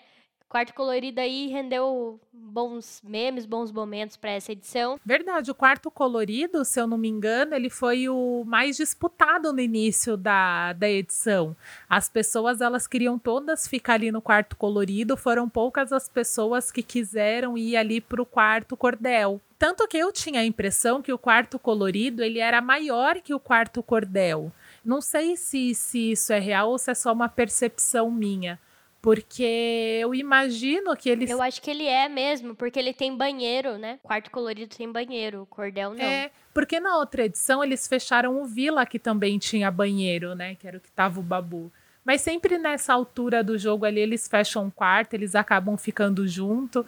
Quarto 0.50 0.74
colorido 0.74 1.20
aí 1.20 1.48
rendeu 1.48 2.18
bons 2.32 3.02
memes, 3.04 3.46
bons 3.46 3.70
momentos 3.70 4.16
para 4.16 4.32
essa 4.32 4.54
edição. 4.54 4.98
Verdade, 5.06 5.52
o 5.52 5.56
quarto 5.56 5.92
colorido, 5.92 6.64
se 6.64 6.80
eu 6.80 6.88
não 6.88 6.98
me 6.98 7.10
engano, 7.10 7.54
ele 7.54 7.70
foi 7.70 8.08
o 8.08 8.46
mais 8.46 8.78
disputado 8.78 9.52
no 9.52 9.60
início 9.60 10.16
da, 10.16 10.72
da 10.72 10.90
edição. 10.90 11.54
As 11.90 12.08
pessoas, 12.08 12.62
elas 12.62 12.88
queriam 12.88 13.20
todas 13.20 13.68
ficar 13.68 13.96
ali 13.96 14.10
no 14.10 14.22
quarto 14.22 14.56
colorido, 14.56 15.18
foram 15.18 15.50
poucas 15.50 15.92
as 15.92 16.08
pessoas 16.08 16.72
que 16.72 16.82
quiseram 16.82 17.58
ir 17.58 17.76
ali 17.76 18.00
para 18.00 18.22
o 18.22 18.26
quarto 18.26 18.78
cordel. 18.78 19.42
Tanto 19.60 19.86
que 19.86 19.98
eu 19.98 20.14
tinha 20.14 20.40
a 20.40 20.46
impressão 20.46 21.02
que 21.02 21.12
o 21.12 21.18
quarto 21.18 21.60
colorido, 21.60 22.24
ele 22.24 22.40
era 22.40 22.62
maior 22.62 23.20
que 23.22 23.34
o 23.34 23.40
quarto 23.40 23.84
cordel. 23.84 24.50
Não 24.86 25.02
sei 25.02 25.36
se, 25.36 25.76
se 25.76 26.12
isso 26.12 26.32
é 26.32 26.40
real 26.40 26.70
ou 26.70 26.78
se 26.78 26.90
é 26.90 26.94
só 26.94 27.12
uma 27.12 27.28
percepção 27.28 28.10
minha. 28.10 28.58
Porque 29.02 30.00
eu 30.02 30.14
imagino 30.14 30.96
que 30.96 31.10
eles 31.10 31.30
Eu 31.30 31.42
acho 31.42 31.62
que 31.62 31.70
ele 31.70 31.86
é 31.86 32.10
mesmo, 32.10 32.56
porque 32.56 32.80
ele 32.80 32.94
tem 32.94 33.16
banheiro, 33.16 33.78
né? 33.78 34.00
Quarto 34.04 34.32
colorido 34.32 34.76
tem 34.76 34.92
banheiro, 34.92 35.44
o 35.44 35.46
cordel 35.46 35.94
não. 35.94 36.04
É, 36.04 36.32
porque 36.54 36.80
na 36.80 36.98
outra 36.98 37.26
edição 37.26 37.64
eles 37.64 37.88
fecharam 37.88 38.42
o 38.42 38.46
Vila, 38.46 38.86
que 38.86 39.00
também 39.00 39.38
tinha 39.38 39.70
banheiro, 39.70 40.34
né? 40.36 40.56
Que 40.56 40.68
era 40.68 40.78
o 40.78 40.82
que 40.82 40.92
tava 40.92 41.20
o 41.20 41.24
Babu. 41.24 41.72
Mas 42.04 42.22
sempre 42.22 42.58
nessa 42.58 42.94
altura 42.94 43.44
do 43.44 43.58
jogo 43.58 43.86
ali, 43.86 44.00
eles 44.00 44.30
fecham 44.30 44.64
um 44.66 44.70
quarto, 44.70 45.14
eles 45.14 45.36
acabam 45.36 45.78
ficando 45.78 46.26
junto. 46.26 46.86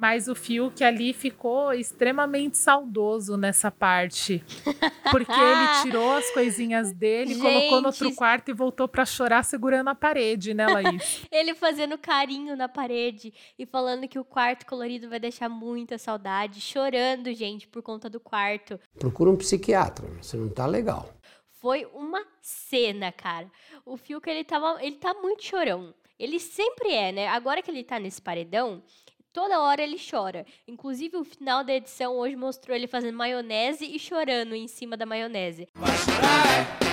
Mas 0.00 0.28
o 0.28 0.34
Fiuk 0.34 0.82
ali 0.82 1.12
ficou 1.12 1.74
extremamente 1.74 2.56
saudoso 2.56 3.36
nessa 3.36 3.70
parte. 3.70 4.42
Porque 5.10 5.30
ele 5.30 5.68
tirou 5.82 6.12
as 6.12 6.30
coisinhas 6.30 6.90
dele, 6.90 7.34
colocou 7.34 7.82
no 7.82 7.88
outro 7.88 8.08
Gente. 8.08 8.16
quarto 8.16 8.50
e 8.50 8.54
voltou 8.54 8.88
pra 8.88 9.04
chorar 9.04 9.42
segurando 9.42 9.88
a 9.88 9.94
parede, 9.94 10.54
né, 10.54 10.66
Laís? 10.66 11.26
Ele 11.30 11.54
fazendo 11.54 11.98
carinho 11.98 12.56
na 12.56 12.66
parede 12.68 13.34
e 13.58 13.66
falando 13.66 14.08
que 14.08 14.18
o 14.18 14.24
quarto 14.24 14.64
colorido 14.64 15.08
vai 15.08 15.20
deixar 15.20 15.50
muita 15.50 15.98
saudade, 15.98 16.60
chorando, 16.60 17.32
gente, 17.34 17.68
por 17.68 17.82
conta 17.82 18.08
do 18.08 18.18
quarto. 18.18 18.80
Procura 18.98 19.30
um 19.30 19.36
psiquiatra, 19.36 20.06
você 20.20 20.36
não 20.36 20.48
tá 20.48 20.64
legal. 20.64 21.12
Foi 21.60 21.84
uma 21.92 22.24
cena, 22.40 23.12
cara. 23.12 23.50
O 23.84 23.98
Fiuk, 23.98 24.26
ele 24.30 24.44
tava, 24.44 24.82
ele 24.82 24.96
tá 24.96 25.12
muito 25.12 25.44
chorão. 25.44 25.92
Ele 26.18 26.40
sempre 26.40 26.90
é, 26.90 27.12
né? 27.12 27.28
Agora 27.28 27.60
que 27.60 27.70
ele 27.70 27.84
tá 27.84 27.98
nesse 27.98 28.20
paredão, 28.20 28.82
toda 29.32 29.60
hora 29.60 29.82
ele 29.82 29.96
chora. 29.98 30.46
Inclusive, 30.66 31.16
o 31.16 31.24
final 31.24 31.64
da 31.64 31.74
edição 31.74 32.16
hoje 32.16 32.36
mostrou 32.36 32.76
ele 32.76 32.86
fazendo 32.86 33.16
maionese 33.16 33.84
e 33.84 33.98
chorando 33.98 34.54
em 34.54 34.68
cima 34.68 34.96
da 34.96 35.06
maionese. 35.06 35.68
Ele 35.76 36.90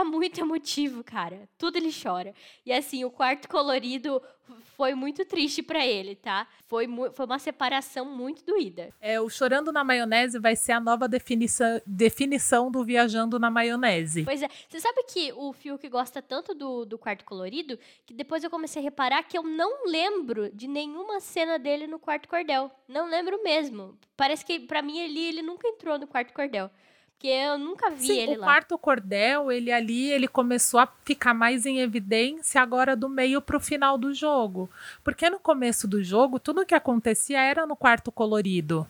tá 0.00 0.04
muito 0.04 0.40
emotivo, 0.40 1.04
cara. 1.04 1.48
Tudo 1.58 1.76
ele 1.76 1.90
chora. 1.92 2.34
E 2.64 2.72
assim, 2.72 3.04
o 3.04 3.10
quarto 3.10 3.48
colorido 3.48 4.20
foi 4.76 4.94
muito 4.94 5.24
triste 5.26 5.62
pra 5.62 5.86
ele, 5.86 6.16
tá? 6.16 6.46
Foi, 6.66 6.88
foi 7.12 7.26
uma 7.26 7.38
separação 7.38 8.04
muito 8.06 8.44
doída. 8.44 8.92
É, 9.00 9.20
o 9.20 9.28
Chorando 9.28 9.70
na 9.70 9.84
Maionese 9.84 10.38
vai 10.38 10.56
ser 10.56 10.72
a 10.72 10.80
nova 10.80 11.06
definição, 11.06 11.80
definição 11.86 12.70
do 12.70 12.82
Viajando 12.82 13.38
na 13.38 13.50
Maionese. 13.50 14.24
Pois 14.24 14.42
é, 14.42 14.48
você 14.68 14.80
sabe 14.80 15.04
que 15.04 15.32
o 15.34 15.52
Fiuk 15.52 15.86
gosta 15.88 16.22
tanto 16.22 16.54
do, 16.54 16.84
do 16.84 16.98
quarto 16.98 17.24
colorido 17.24 17.78
que 18.06 18.14
depois 18.14 18.42
eu 18.42 18.50
comecei 18.50 18.80
a 18.80 18.82
reparar 18.82 19.22
que 19.22 19.36
eu 19.36 19.42
não 19.42 19.86
lembro 19.86 20.50
de 20.50 20.66
nenhuma 20.66 21.20
cena 21.20 21.58
dele 21.58 21.86
no 21.86 21.98
quarto 21.98 22.28
cordel. 22.28 22.70
Não 22.88 23.08
lembro 23.08 23.42
mesmo. 23.42 23.98
Parece 24.16 24.44
que 24.44 24.58
pra 24.60 24.82
mim 24.82 24.98
ele, 24.98 25.20
ele 25.20 25.42
nunca 25.42 25.68
entrou 25.68 25.98
no 25.98 26.06
quarto 26.06 26.32
cordel. 26.32 26.70
Porque 27.20 27.28
eu 27.28 27.58
nunca 27.58 27.90
vi 27.90 28.06
Sim, 28.06 28.18
ele 28.18 28.36
o 28.36 28.40
lá. 28.40 28.46
quarto 28.46 28.78
cordel, 28.78 29.52
ele 29.52 29.70
ali, 29.70 30.10
ele 30.10 30.26
começou 30.26 30.80
a 30.80 30.88
ficar 31.04 31.34
mais 31.34 31.66
em 31.66 31.78
evidência 31.80 32.62
agora 32.62 32.96
do 32.96 33.10
meio 33.10 33.42
pro 33.42 33.60
final 33.60 33.98
do 33.98 34.14
jogo. 34.14 34.70
Porque 35.04 35.28
no 35.28 35.38
começo 35.38 35.86
do 35.86 36.02
jogo, 36.02 36.40
tudo 36.40 36.64
que 36.64 36.74
acontecia 36.74 37.38
era 37.38 37.66
no 37.66 37.76
quarto 37.76 38.10
colorido. 38.10 38.88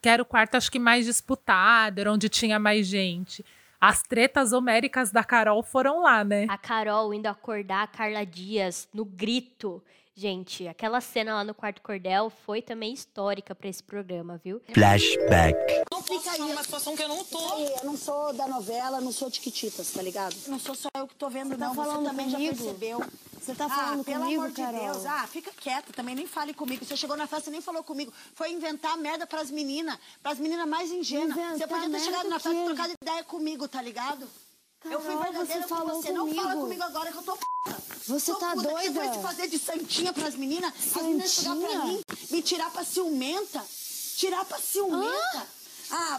Que 0.00 0.08
era 0.08 0.22
o 0.22 0.24
quarto, 0.24 0.54
acho 0.54 0.72
que 0.72 0.78
mais 0.78 1.04
disputado, 1.04 2.00
era 2.00 2.10
onde 2.10 2.30
tinha 2.30 2.58
mais 2.58 2.86
gente. 2.86 3.44
As 3.78 4.02
tretas 4.02 4.54
homéricas 4.54 5.10
da 5.10 5.22
Carol 5.22 5.62
foram 5.62 6.00
lá, 6.00 6.24
né? 6.24 6.46
A 6.48 6.56
Carol 6.56 7.12
indo 7.12 7.26
acordar 7.26 7.82
a 7.82 7.86
Carla 7.86 8.24
Dias 8.24 8.88
no 8.90 9.04
grito. 9.04 9.82
Gente, 10.16 10.68
aquela 10.68 11.00
cena 11.00 11.34
lá 11.34 11.42
no 11.42 11.52
quarto 11.52 11.82
cordel 11.82 12.30
foi 12.46 12.62
também 12.62 12.92
histórica 12.92 13.52
pra 13.52 13.68
esse 13.68 13.82
programa, 13.82 14.40
viu? 14.44 14.62
Flashback. 14.72 15.58
Não 15.90 16.00
fica 16.00 16.30
aí. 16.30 16.40
uma 16.40 16.62
situação 16.62 16.94
que 16.94 17.02
eu 17.02 17.08
não 17.08 17.24
tô. 17.24 17.58
Eu 17.58 17.84
não 17.84 17.96
sou 17.96 18.32
da 18.32 18.46
novela, 18.46 19.00
não 19.00 19.10
sou 19.10 19.28
tiquititas, 19.28 19.90
tá 19.90 20.00
ligado? 20.00 20.36
Não 20.46 20.60
sou 20.60 20.76
só 20.76 20.88
eu 20.96 21.08
que 21.08 21.16
tô 21.16 21.28
vendo, 21.28 21.58
tá 21.58 21.66
não. 21.66 21.74
falando 21.74 22.02
Você 22.02 22.10
também 22.10 22.30
comigo? 22.30 22.54
já 22.54 22.62
percebeu. 22.62 23.04
Você 23.40 23.54
tá 23.56 23.66
ah, 23.66 23.68
falando 23.68 24.04
pelo 24.04 24.20
comigo, 24.20 24.40
amor 24.40 24.54
de 24.54 24.62
Carol? 24.62 24.80
Deus. 24.80 25.04
Ah, 25.04 25.26
fica 25.26 25.50
quieta, 25.50 25.92
também 25.92 26.14
nem 26.14 26.26
fale 26.28 26.54
comigo. 26.54 26.84
Você 26.84 26.96
chegou 26.96 27.16
na 27.16 27.26
festa 27.26 27.50
e 27.50 27.52
nem 27.52 27.60
falou 27.60 27.82
comigo. 27.82 28.12
Foi 28.34 28.52
inventar 28.52 28.96
merda 28.96 29.26
pras 29.26 29.50
meninas, 29.50 29.98
pras 30.22 30.38
meninas 30.38 30.66
mais 30.68 30.92
ingênuas. 30.92 31.58
Você 31.58 31.66
podia 31.66 31.90
ter 31.90 32.00
chegado 32.00 32.28
na 32.28 32.38
festa 32.38 32.56
e 32.56 32.64
trocado 32.64 32.94
ideia 33.02 33.24
comigo, 33.24 33.66
tá 33.66 33.82
ligado? 33.82 34.28
Eu 34.90 35.00
fui 35.00 35.16
verdadeira 35.16 35.46
você 35.46 35.62
com 35.62 35.68
falou 35.68 36.02
você. 36.02 36.12
Não 36.12 36.26
fala 36.34 36.42
comigo. 36.50 36.60
comigo 36.62 36.82
agora 36.82 37.12
que 37.12 37.18
eu 37.18 37.22
tô 37.22 37.36
p***. 37.36 37.44
Você 38.06 38.32
Tô 38.32 38.38
tá 38.38 38.52
puta, 38.52 38.68
que 38.68 38.74
Você 38.74 38.90
doida? 38.90 39.00
foi 39.00 39.14
se 39.14 39.22
fazer 39.22 39.48
de 39.48 39.58
santinha 39.58 40.12
pras 40.12 40.34
meninas, 40.34 40.72
as 40.94 41.02
meninas 41.02 41.30
chegar 41.30 41.56
pra 41.56 41.68
Santinha? 41.68 41.84
mim, 41.86 42.04
me 42.30 42.42
tirar 42.42 42.70
pra 42.70 42.84
ciumenta. 42.84 43.64
Tirar 44.16 44.44
pra 44.44 44.58
ciumenta. 44.58 45.38
Ah, 45.38 45.46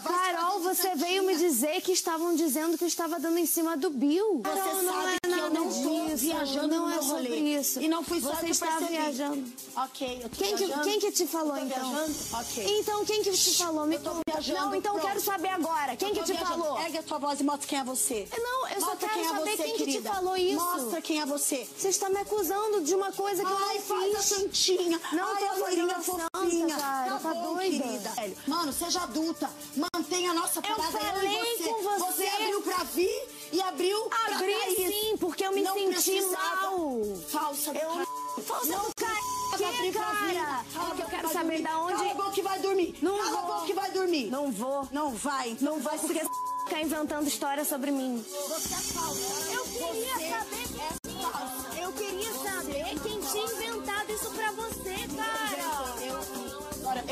se 0.02 0.32
Carol, 0.32 0.60
você 0.60 0.94
veio 0.94 1.22
me 1.24 1.36
dizer 1.36 1.80
que 1.82 1.92
estavam 1.92 2.34
dizendo 2.34 2.76
que 2.78 2.84
eu 2.84 2.88
estava 2.88 3.18
dando 3.20 3.38
em 3.38 3.46
cima 3.46 3.76
do 3.76 3.90
Bill. 3.90 4.40
Você 4.44 4.58
Carol, 4.60 4.82
não 4.82 4.92
sabe 4.94 5.16
é 5.22 5.28
que 5.28 5.38
eu 5.38 5.50
não 5.50 5.68
disso, 5.68 6.16
viajando 6.16 6.68
não 6.68 6.82
no 6.86 6.90
é 6.90 6.94
meu 6.94 7.02
sobre 7.02 7.28
rolê. 7.28 7.58
isso. 7.58 7.80
E 7.80 7.88
não 7.88 8.02
fui 8.02 8.20
só 8.20 8.34
Você 8.34 8.46
que 8.46 8.50
está 8.52 8.66
percebi. 8.66 8.90
viajando. 8.92 9.52
Ok, 9.76 10.20
eu 10.22 10.28
tô 10.28 10.36
Quem 10.36 10.56
que, 10.56 10.64
viajando. 10.66 10.84
quem 10.84 11.00
que 11.00 11.12
te 11.12 11.26
falou, 11.26 11.56
então? 11.58 11.90
viajando? 11.90 12.14
Ok. 12.32 12.78
Então, 12.80 13.04
quem 13.04 13.22
que 13.22 13.30
te 13.32 13.56
falou? 13.56 13.86
Me 13.86 13.96
Eu 13.96 14.02
tô 14.02 14.10
conta. 14.10 14.22
viajando, 14.32 14.60
Não, 14.60 14.74
então 14.74 14.94
eu 14.94 15.00
pronto. 15.00 15.12
quero 15.12 15.20
saber 15.24 15.48
agora. 15.48 15.96
Quem 15.96 16.14
que 16.14 16.22
te 16.22 16.32
viajando. 16.32 16.62
falou? 16.64 16.80
Ergue 16.80 16.98
a 16.98 17.02
tua 17.02 17.18
voz 17.18 17.40
e 17.40 17.44
mostra 17.44 17.66
quem 17.66 17.78
é 17.78 17.84
você. 17.84 18.28
Não, 18.36 18.68
eu 18.68 18.80
só 18.80 18.86
Mostra 18.86 19.08
quero 19.08 19.12
quem 19.12 19.22
é 19.22 19.28
saber 19.28 19.50
você, 19.50 19.62
quem 19.62 19.72
que 19.72 19.78
te 19.78 19.84
querida. 19.84 20.10
falou 20.12 20.36
isso. 20.36 20.54
Mostra 20.64 21.02
quem 21.02 21.20
é 21.20 21.26
você. 21.26 21.68
Você 21.76 21.88
está 21.88 22.08
me 22.10 22.18
acusando 22.18 22.80
de 22.82 22.94
uma 22.94 23.12
coisa 23.12 23.44
que 23.44 23.52
Ai, 23.52 23.76
eu 23.78 24.12
não 24.12 24.22
fiz. 24.22 24.24
santinha. 24.24 25.00
Não 25.12 25.24
Ai, 25.34 25.38
tô 25.40 25.46
a 25.46 25.54
loirinha 25.56 26.00
fofinha. 26.00 26.76
tá 26.76 27.18
bom, 27.34 27.54
doida? 27.54 27.84
querida. 27.84 28.36
Mano, 28.46 28.72
seja 28.72 29.02
adulta. 29.02 29.50
Mantenha 29.76 30.30
a 30.30 30.34
nossa 30.34 30.60
Eu 30.60 30.74
parada. 30.76 30.98
falei 30.98 31.42
e 31.42 31.56
você. 31.62 31.68
com 31.68 31.98
você. 31.98 32.26
abriu 32.28 32.62
pra 32.62 32.84
vir 32.84 33.28
e 33.52 33.60
abriu 33.62 34.00
pra 34.04 34.36
Abri 34.36 34.54
cair. 34.54 34.76
sim, 34.88 35.16
porque 35.18 35.44
eu 35.44 35.52
me 35.52 35.62
Não 35.62 35.74
senti 35.74 36.20
mal. 36.22 37.02
Falsa 37.28 37.72
do 37.72 37.78
Eu. 37.78 38.06
Falsa 38.42 38.66
Não 38.66 38.84
do 38.86 38.94
cara. 38.94 39.16
Vai 39.58 39.64
abrir 39.74 39.92
pra 39.92 40.02
cara? 40.04 40.64
Cala 40.74 40.90
É 40.90 40.94
que 40.96 41.02
eu 41.02 41.06
quero 41.06 41.22
vai 41.22 41.32
saber 41.32 41.48
dormir. 41.48 41.62
da 41.62 41.78
onde- 41.80 41.94
Cala 41.96 42.10
a 42.10 42.14
boca 42.14 42.30
que 42.32 42.42
vai 42.42 42.58
dormir. 42.60 42.98
Não 43.00 43.16
Cala 43.16 43.28
a 43.28 43.30
vou. 43.42 43.54
boca 43.54 43.66
que 43.66 43.72
vai 43.74 43.90
dormir. 43.90 44.26
Não 44.30 44.52
vou. 44.52 44.88
Não 44.92 45.10
vai. 45.14 45.56
Não 45.60 45.78
vou 45.80 45.98
porque 45.98 46.20
ficar 46.66 46.80
inventando 46.82 47.26
história 47.28 47.64
sobre 47.64 47.90
mim. 47.90 48.24
Você 48.28 48.74
é 48.74 48.76
falsa. 48.76 49.20
Eu 49.52 49.64
queria 49.64 50.14
Você 50.14 50.30
saber. 50.30 50.80
é 50.80 51.22
falsa. 51.22 51.80
Eu 51.80 51.92
queria 51.92 52.32
saber 52.34 53.00
quem 53.00 53.20
tinha 53.20 53.44
inventado 53.44 54.12
isso 54.12 54.30
pra 54.30 54.50
você, 54.52 54.94
cara. 55.16 55.65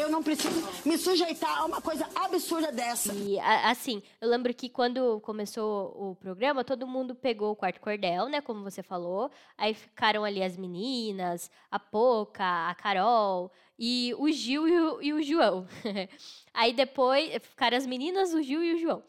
Eu 0.04 0.10
não 0.10 0.22
preciso 0.22 0.62
me 0.84 0.98
sujeitar 0.98 1.60
a 1.60 1.64
uma 1.64 1.80
coisa 1.80 2.06
absurda 2.14 2.70
dessa. 2.70 3.14
E 3.14 3.40
assim, 3.40 4.02
eu 4.20 4.28
lembro 4.28 4.52
que 4.52 4.68
quando 4.68 5.18
começou 5.20 5.96
o 5.96 6.14
programa, 6.14 6.62
todo 6.62 6.86
mundo 6.86 7.14
pegou 7.14 7.52
o 7.52 7.56
quarto 7.56 7.80
cordel, 7.80 8.28
né? 8.28 8.42
Como 8.42 8.62
você 8.62 8.82
falou. 8.82 9.30
Aí 9.56 9.72
ficaram 9.72 10.22
ali 10.22 10.42
as 10.42 10.58
meninas, 10.58 11.50
a 11.70 11.78
Poca, 11.78 12.68
a 12.68 12.74
Carol 12.74 13.50
e 13.78 14.14
o 14.18 14.30
Gil 14.30 14.68
e 14.68 14.78
o, 14.78 15.02
e 15.02 15.12
o 15.14 15.22
João. 15.22 15.66
Aí 16.52 16.74
depois 16.74 17.32
ficaram 17.42 17.78
as 17.78 17.86
meninas, 17.86 18.34
o 18.34 18.42
Gil 18.42 18.62
e 18.62 18.74
o 18.74 18.78
João. 18.78 19.02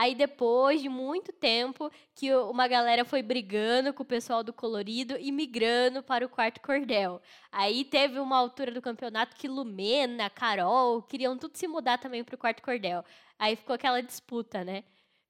Aí 0.00 0.14
depois 0.14 0.80
de 0.80 0.88
muito 0.88 1.30
tempo 1.30 1.90
que 2.14 2.34
uma 2.34 2.66
galera 2.66 3.04
foi 3.04 3.22
brigando 3.22 3.92
com 3.92 4.02
o 4.02 4.06
pessoal 4.06 4.42
do 4.42 4.50
colorido 4.50 5.14
e 5.18 5.30
migrando 5.30 6.02
para 6.02 6.24
o 6.24 6.28
quarto 6.30 6.58
cordel. 6.62 7.20
Aí 7.52 7.84
teve 7.84 8.18
uma 8.18 8.38
altura 8.38 8.72
do 8.72 8.80
campeonato 8.80 9.36
que 9.36 9.46
Lumena, 9.46 10.30
Carol 10.30 11.02
queriam 11.02 11.36
tudo 11.36 11.54
se 11.54 11.68
mudar 11.68 11.98
também 11.98 12.24
para 12.24 12.34
o 12.34 12.38
quarto 12.38 12.62
cordel. 12.62 13.04
Aí 13.38 13.54
ficou 13.54 13.74
aquela 13.74 14.00
disputa, 14.00 14.64
né? 14.64 14.84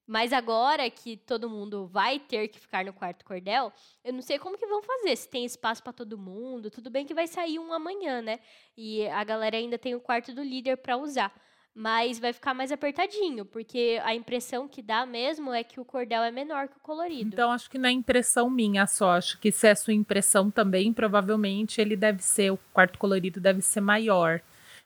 Mas 0.07 0.31
agora 0.31 0.89
que 0.89 1.17
todo 1.17 1.49
mundo 1.49 1.85
vai 1.87 2.17
ter 2.17 2.47
que 2.47 2.57
ficar 2.57 2.85
no 2.85 2.93
quarto 2.93 3.25
cordel, 3.25 3.73
eu 4.05 4.13
não 4.13 4.21
sei 4.21 4.39
como 4.39 4.57
que 4.57 4.65
vão 4.65 4.81
fazer, 4.81 5.17
se 5.17 5.27
tem 5.27 5.43
espaço 5.43 5.83
para 5.83 5.91
todo 5.91 6.17
mundo. 6.17 6.71
Tudo 6.71 6.89
bem 6.89 7.05
que 7.05 7.13
vai 7.13 7.27
sair 7.27 7.59
um 7.59 7.73
amanhã, 7.73 8.21
né? 8.21 8.39
E 8.77 9.05
a 9.09 9.23
galera 9.25 9.57
ainda 9.57 9.77
tem 9.77 9.95
o 9.95 9.99
quarto 9.99 10.33
do 10.33 10.41
líder 10.41 10.77
para 10.77 10.95
usar. 10.95 11.33
Mas 11.73 12.19
vai 12.19 12.33
ficar 12.33 12.53
mais 12.53 12.71
apertadinho, 12.71 13.45
porque 13.45 13.99
a 14.03 14.13
impressão 14.13 14.67
que 14.67 14.81
dá 14.81 15.05
mesmo 15.05 15.53
é 15.53 15.63
que 15.63 15.79
o 15.79 15.85
cordel 15.85 16.21
é 16.21 16.29
menor 16.29 16.67
que 16.67 16.75
o 16.75 16.81
colorido. 16.81 17.29
Então, 17.33 17.51
acho 17.51 17.69
que 17.69 17.77
não 17.77 17.87
é 17.87 17.91
impressão 17.91 18.49
minha 18.49 18.85
só. 18.85 19.11
Acho 19.11 19.39
que 19.39 19.51
se 19.51 19.67
é 19.67 19.75
sua 19.75 19.93
impressão 19.93 20.51
também, 20.51 20.91
provavelmente 20.91 21.79
ele 21.79 21.95
deve 21.95 22.21
ser, 22.21 22.51
o 22.51 22.59
quarto 22.73 22.99
colorido 22.99 23.39
deve 23.39 23.61
ser 23.61 23.79
maior. 23.79 24.41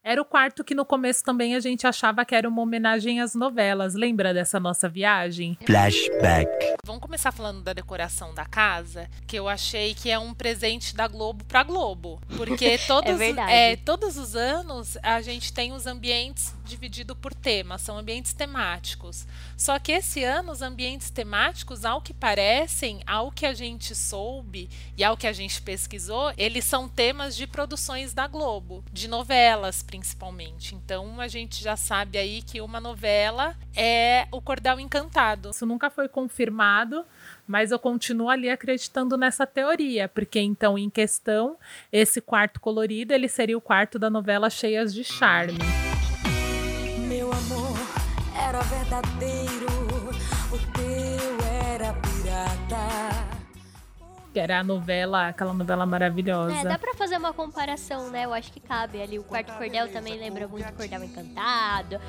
Era 0.07 0.21
o 0.21 0.25
quarto 0.25 0.63
que 0.63 0.75
no 0.75 0.85
começo 0.85 1.23
também 1.23 1.55
a 1.55 1.59
gente 1.59 1.87
achava 1.87 2.23
que 2.23 2.35
era 2.35 2.47
uma 2.47 2.61
homenagem 2.61 3.19
às 3.19 3.33
novelas. 3.33 3.95
Lembra 3.95 4.35
dessa 4.35 4.59
nossa 4.59 4.87
viagem? 4.87 5.57
Flashback. 5.65 6.75
Vamos 6.85 7.01
começar 7.01 7.31
falando 7.31 7.63
da 7.63 7.73
decoração 7.73 8.31
da 8.35 8.45
casa, 8.45 9.09
que 9.25 9.35
eu 9.35 9.49
achei 9.49 9.95
que 9.95 10.11
é 10.11 10.19
um 10.19 10.31
presente 10.31 10.95
da 10.95 11.07
Globo 11.07 11.43
para 11.45 11.63
Globo, 11.63 12.21
porque 12.37 12.77
todos, 12.85 13.17
verdade. 13.17 13.51
é, 13.51 13.75
todos 13.77 14.15
os 14.15 14.35
anos 14.35 14.95
a 15.01 15.21
gente 15.21 15.51
tem 15.51 15.73
os 15.73 15.87
ambientes 15.87 16.54
divididos 16.65 17.17
por 17.17 17.33
temas, 17.33 17.81
são 17.81 17.97
ambientes 17.97 18.33
temáticos. 18.33 19.25
Só 19.55 19.79
que 19.79 19.91
esse 19.91 20.23
ano 20.23 20.51
os 20.51 20.61
ambientes 20.61 21.09
temáticos, 21.09 21.85
ao 21.85 22.01
que 22.01 22.13
parecem, 22.13 23.01
ao 23.05 23.31
que 23.31 23.45
a 23.45 23.53
gente 23.53 23.95
soube 23.95 24.69
e 24.97 25.03
ao 25.03 25.15
que 25.15 25.27
a 25.27 25.33
gente 25.33 25.61
pesquisou, 25.61 26.33
eles 26.37 26.65
são 26.65 26.89
temas 26.89 27.35
de 27.35 27.47
produções 27.47 28.13
da 28.13 28.27
Globo, 28.27 28.83
de 28.91 29.07
novelas 29.07 29.83
principalmente. 29.83 30.75
Então 30.75 31.21
a 31.21 31.27
gente 31.27 31.63
já 31.63 31.75
sabe 31.75 32.17
aí 32.17 32.41
que 32.41 32.61
uma 32.61 32.81
novela 32.81 33.55
é 33.75 34.27
o 34.31 34.41
Cordel 34.41 34.79
Encantado. 34.79 35.51
Isso 35.51 35.65
nunca 35.65 35.89
foi 35.89 36.07
confirmado, 36.07 37.05
mas 37.47 37.71
eu 37.71 37.79
continuo 37.79 38.29
ali 38.29 38.49
acreditando 38.49 39.17
nessa 39.17 39.45
teoria, 39.45 40.09
porque 40.09 40.39
então 40.39 40.77
em 40.77 40.89
questão 40.89 41.57
esse 41.91 42.19
quarto 42.19 42.59
colorido 42.59 43.13
ele 43.13 43.27
seria 43.27 43.57
o 43.57 43.61
quarto 43.61 43.99
da 43.99 44.09
novela 44.09 44.49
Cheias 44.49 44.93
de 44.93 45.03
Charme. 45.03 45.84
Era 48.55 48.63
verdadeiro, 48.63 49.67
o 50.49 50.57
teu 50.71 51.45
era 51.73 51.91
pirata. 51.91 53.27
Que 54.31 54.39
era 54.39 54.59
a 54.61 54.63
novela, 54.63 55.27
aquela 55.27 55.53
novela 55.53 55.85
maravilhosa. 55.85 56.55
É, 56.55 56.63
dá 56.63 56.79
pra 56.79 56.93
fazer 56.93 57.17
uma 57.17 57.33
comparação, 57.33 58.09
né? 58.09 58.23
Eu 58.23 58.33
acho 58.33 58.53
que 58.53 58.61
cabe 58.61 59.01
ali. 59.01 59.19
O 59.19 59.23
quarto 59.23 59.51
cordel 59.57 59.91
também 59.91 60.17
lembra 60.17 60.47
muito 60.47 60.71
Cordel 60.71 61.03
Encantado. 61.03 61.99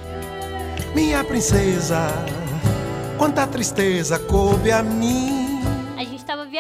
Minha 0.95 1.25
princesa, 1.25 2.07
quanta 3.19 3.45
tristeza 3.49 4.17
coube 4.17 4.71
a 4.71 4.85
mim. 4.85 5.46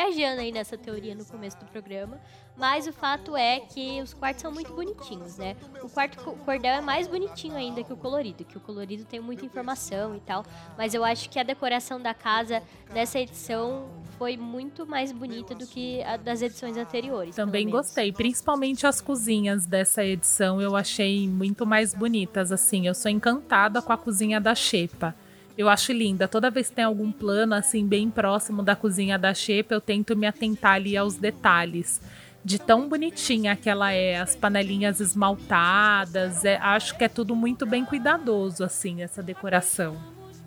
Viajando 0.00 0.42
aí 0.42 0.52
nessa 0.52 0.76
teoria 0.76 1.14
no 1.14 1.24
começo 1.24 1.56
do 1.56 1.64
programa, 1.64 2.20
mas 2.54 2.86
o 2.86 2.92
fato 2.92 3.34
é 3.34 3.60
que 3.60 4.02
os 4.02 4.12
quartos 4.12 4.42
são 4.42 4.52
muito 4.52 4.70
bonitinhos, 4.74 5.38
né? 5.38 5.56
O 5.82 5.88
quarto 5.88 6.22
co- 6.22 6.32
cordel 6.44 6.74
é 6.74 6.80
mais 6.82 7.08
bonitinho 7.08 7.56
ainda 7.56 7.82
que 7.82 7.90
o 7.90 7.96
colorido, 7.96 8.44
que 8.44 8.58
o 8.58 8.60
colorido 8.60 9.06
tem 9.06 9.20
muita 9.20 9.46
informação 9.46 10.14
e 10.14 10.20
tal, 10.20 10.44
mas 10.76 10.92
eu 10.92 11.02
acho 11.02 11.30
que 11.30 11.38
a 11.38 11.42
decoração 11.42 11.98
da 11.98 12.12
casa 12.12 12.62
nessa 12.92 13.18
edição 13.18 13.88
foi 14.18 14.36
muito 14.36 14.86
mais 14.86 15.12
bonita 15.12 15.54
do 15.54 15.66
que 15.66 16.02
a 16.02 16.18
das 16.18 16.42
edições 16.42 16.76
anteriores. 16.76 17.34
Também 17.34 17.66
gostei, 17.70 18.12
principalmente 18.12 18.86
as 18.86 19.00
cozinhas 19.00 19.64
dessa 19.64 20.04
edição 20.04 20.60
eu 20.60 20.76
achei 20.76 21.26
muito 21.26 21.64
mais 21.64 21.94
bonitas, 21.94 22.52
assim. 22.52 22.86
Eu 22.86 22.94
sou 22.94 23.10
encantada 23.10 23.80
com 23.80 23.94
a 23.94 23.96
cozinha 23.96 24.38
da 24.38 24.54
Xepa. 24.54 25.14
Eu 25.56 25.68
acho 25.68 25.92
linda. 25.92 26.28
Toda 26.28 26.50
vez 26.50 26.68
que 26.68 26.76
tem 26.76 26.84
algum 26.84 27.10
plano 27.10 27.54
assim 27.54 27.86
bem 27.86 28.10
próximo 28.10 28.62
da 28.62 28.76
cozinha 28.76 29.18
da 29.18 29.32
Xepa, 29.32 29.74
eu 29.74 29.80
tento 29.80 30.14
me 30.16 30.26
atentar 30.26 30.74
ali 30.74 30.96
aos 30.96 31.14
detalhes. 31.16 32.00
De 32.44 32.58
tão 32.58 32.88
bonitinha 32.88 33.56
que 33.56 33.68
ela 33.68 33.90
é, 33.92 34.20
as 34.20 34.36
panelinhas 34.36 35.00
esmaltadas, 35.00 36.44
é- 36.44 36.58
acho 36.58 36.96
que 36.96 37.04
é 37.04 37.08
tudo 37.08 37.34
muito 37.34 37.66
bem 37.66 37.84
cuidadoso 37.84 38.62
assim 38.62 39.02
essa 39.02 39.22
decoração. 39.22 39.96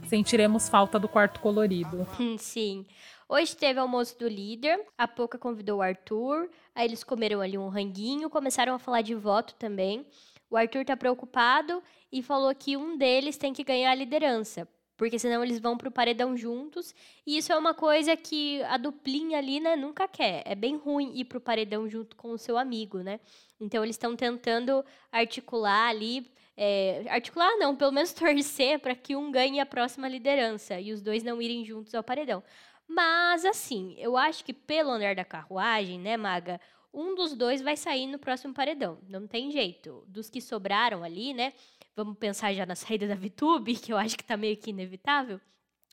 Sentiremos 0.08 0.70
falta 0.70 0.98
do 1.00 1.08
quarto 1.10 1.40
colorido. 1.40 2.08
Sim. 2.38 2.86
Hoje 3.28 3.56
teve 3.56 3.80
almoço 3.80 4.18
do 4.18 4.28
líder, 4.28 4.80
a 4.98 5.08
Poca 5.08 5.38
convidou 5.38 5.80
o 5.80 5.82
Arthur, 5.82 6.50
aí 6.74 6.88
eles 6.88 7.04
comeram 7.04 7.42
ali 7.42 7.58
um 7.58 7.68
ranguinho, 7.68 8.30
começaram 8.30 8.74
a 8.74 8.80
falar 8.80 9.02
de 9.02 9.14
voto 9.14 9.54
também. 9.56 10.06
O 10.50 10.58
Arthur 10.58 10.84
tá 10.86 10.98
preocupado 10.98 11.84
e 12.12 12.24
falou 12.24 12.54
que 12.56 12.76
um 12.76 12.98
deles 12.98 13.38
tem 13.38 13.54
que 13.54 13.64
ganhar 13.64 13.92
a 13.92 13.96
liderança, 13.96 14.68
porque 15.00 15.18
senão 15.18 15.42
eles 15.42 15.60
vão 15.60 15.78
pro 15.78 15.90
paredão 15.90 16.36
juntos, 16.36 16.94
e 17.26 17.38
isso 17.38 17.54
é 17.54 17.58
uma 17.58 17.74
coisa 17.74 18.18
que 18.18 18.62
a 18.64 18.76
duplinha 18.76 19.38
ali, 19.38 19.62
né, 19.62 19.78
nunca 19.78 20.10
quer. 20.10 20.44
É 20.46 20.54
bem 20.54 20.76
ruim 20.76 21.14
ir 21.16 21.24
pro 21.24 21.40
paredão 21.40 21.88
junto 21.88 22.18
com 22.18 22.32
o 22.32 22.38
seu 22.38 22.58
amigo, 22.58 22.98
né? 22.98 23.22
Então 23.62 23.82
eles 23.82 23.94
estão 23.94 24.14
tentando 24.14 24.84
articular 25.10 25.88
ali 25.88 26.30
é, 26.58 27.06
articular 27.08 27.50
não, 27.58 27.74
pelo 27.78 27.94
menos 27.94 28.12
torcer 28.14 28.80
para 28.80 28.94
que 28.94 29.16
um 29.16 29.32
ganhe 29.32 29.62
a 29.62 29.66
próxima 29.66 30.10
liderança 30.10 30.78
e 30.78 30.92
os 30.92 31.02
dois 31.02 31.24
não 31.24 31.42
irem 31.42 31.64
juntos 31.64 31.96
ao 31.96 32.04
paredão. 32.04 32.44
Mas 32.86 33.46
assim, 33.46 33.96
eu 33.98 34.18
acho 34.18 34.44
que 34.44 34.52
pelo 34.52 34.92
andar 34.92 35.16
da 35.16 35.24
carruagem, 35.24 35.98
né, 35.98 36.18
Maga, 36.18 36.60
um 36.94 37.16
dos 37.16 37.34
dois 37.36 37.62
vai 37.62 37.78
sair 37.78 38.06
no 38.08 38.20
próximo 38.20 38.54
paredão. 38.54 38.98
Não 39.08 39.26
tem 39.28 39.50
jeito. 39.50 40.04
Dos 40.08 40.30
que 40.30 40.42
sobraram 40.42 41.04
ali, 41.04 41.34
né? 41.34 41.54
Vamos 41.96 42.18
pensar 42.18 42.54
já 42.54 42.66
na 42.66 42.76
saída 42.76 43.08
da 43.08 43.16
VTube, 43.16 43.76
que 43.80 43.92
eu 43.94 43.98
acho 43.98 44.18
que 44.18 44.24
tá 44.24 44.38
meio 44.38 44.58
que 44.58 44.70
inevitável. 44.70 45.40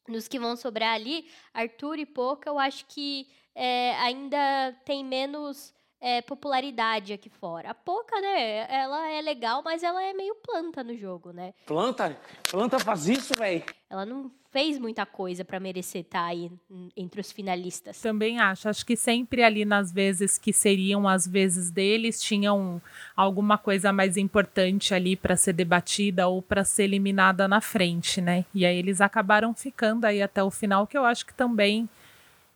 Nos 0.09 0.29
que 0.29 0.39
vão 0.39 0.57
sobrar 0.57 0.95
ali, 0.95 1.29
Arthur 1.53 1.99
e 1.99 2.07
Poca, 2.07 2.49
eu 2.49 2.59
acho 2.59 2.87
que 2.87 3.29
é, 3.55 3.95
ainda 3.97 4.73
tem 4.85 5.05
menos 5.05 5.75
é, 6.01 6.23
popularidade 6.23 7.13
aqui 7.13 7.29
fora. 7.29 7.71
A 7.71 7.75
Poca, 7.75 8.21
né? 8.21 8.67
Ela 8.73 9.11
é 9.11 9.21
legal, 9.21 9.63
mas 9.65 9.83
ela 9.83 10.03
é 10.03 10.13
meio 10.13 10.35
planta 10.37 10.85
no 10.85 10.97
jogo, 10.97 11.33
né? 11.33 11.55
Planta? 11.67 12.17
Planta 12.51 12.79
faz 12.79 13.09
isso, 13.09 13.35
velho? 13.35 13.65
Ela 13.89 14.05
não 14.05 14.31
fez 14.51 14.79
muita 14.79 15.05
coisa 15.05 15.45
pra 15.45 15.61
merecer 15.61 16.01
estar 16.01 16.25
aí 16.25 16.51
hum, 16.71 16.89
entre 16.97 17.21
os 17.21 17.31
finalistas. 17.31 18.01
Também 18.01 18.41
acho. 18.41 18.69
Acho 18.69 18.85
que 18.85 18.97
sempre 18.97 19.43
ali 19.43 19.65
nas 19.65 19.93
vezes 19.93 20.39
que 20.39 20.53
seriam 20.53 21.07
as 21.07 21.27
vezes 21.27 21.71
deles, 21.71 22.21
tinham 22.21 22.81
alguma 23.15 23.59
coisa 23.59 23.93
mais 23.93 24.17
importante 24.17 24.95
ali 24.95 25.15
para 25.15 25.37
ser 25.37 25.53
debatida 25.53 26.27
ou 26.27 26.41
para 26.41 26.65
ser 26.65 26.85
eliminada 26.85 27.47
na 27.47 27.61
frente, 27.61 28.21
né? 28.21 28.45
E 28.55 28.65
aí 28.65 28.77
eles 28.77 29.01
acabaram 29.01 29.55
ficando 29.55 30.05
aí 30.05 30.23
até 30.23 30.43
o 30.43 30.51
final, 30.51 30.87
que 30.87 30.97
eu 30.97 31.05
acho 31.05 31.27
que 31.27 31.35
também 31.35 31.89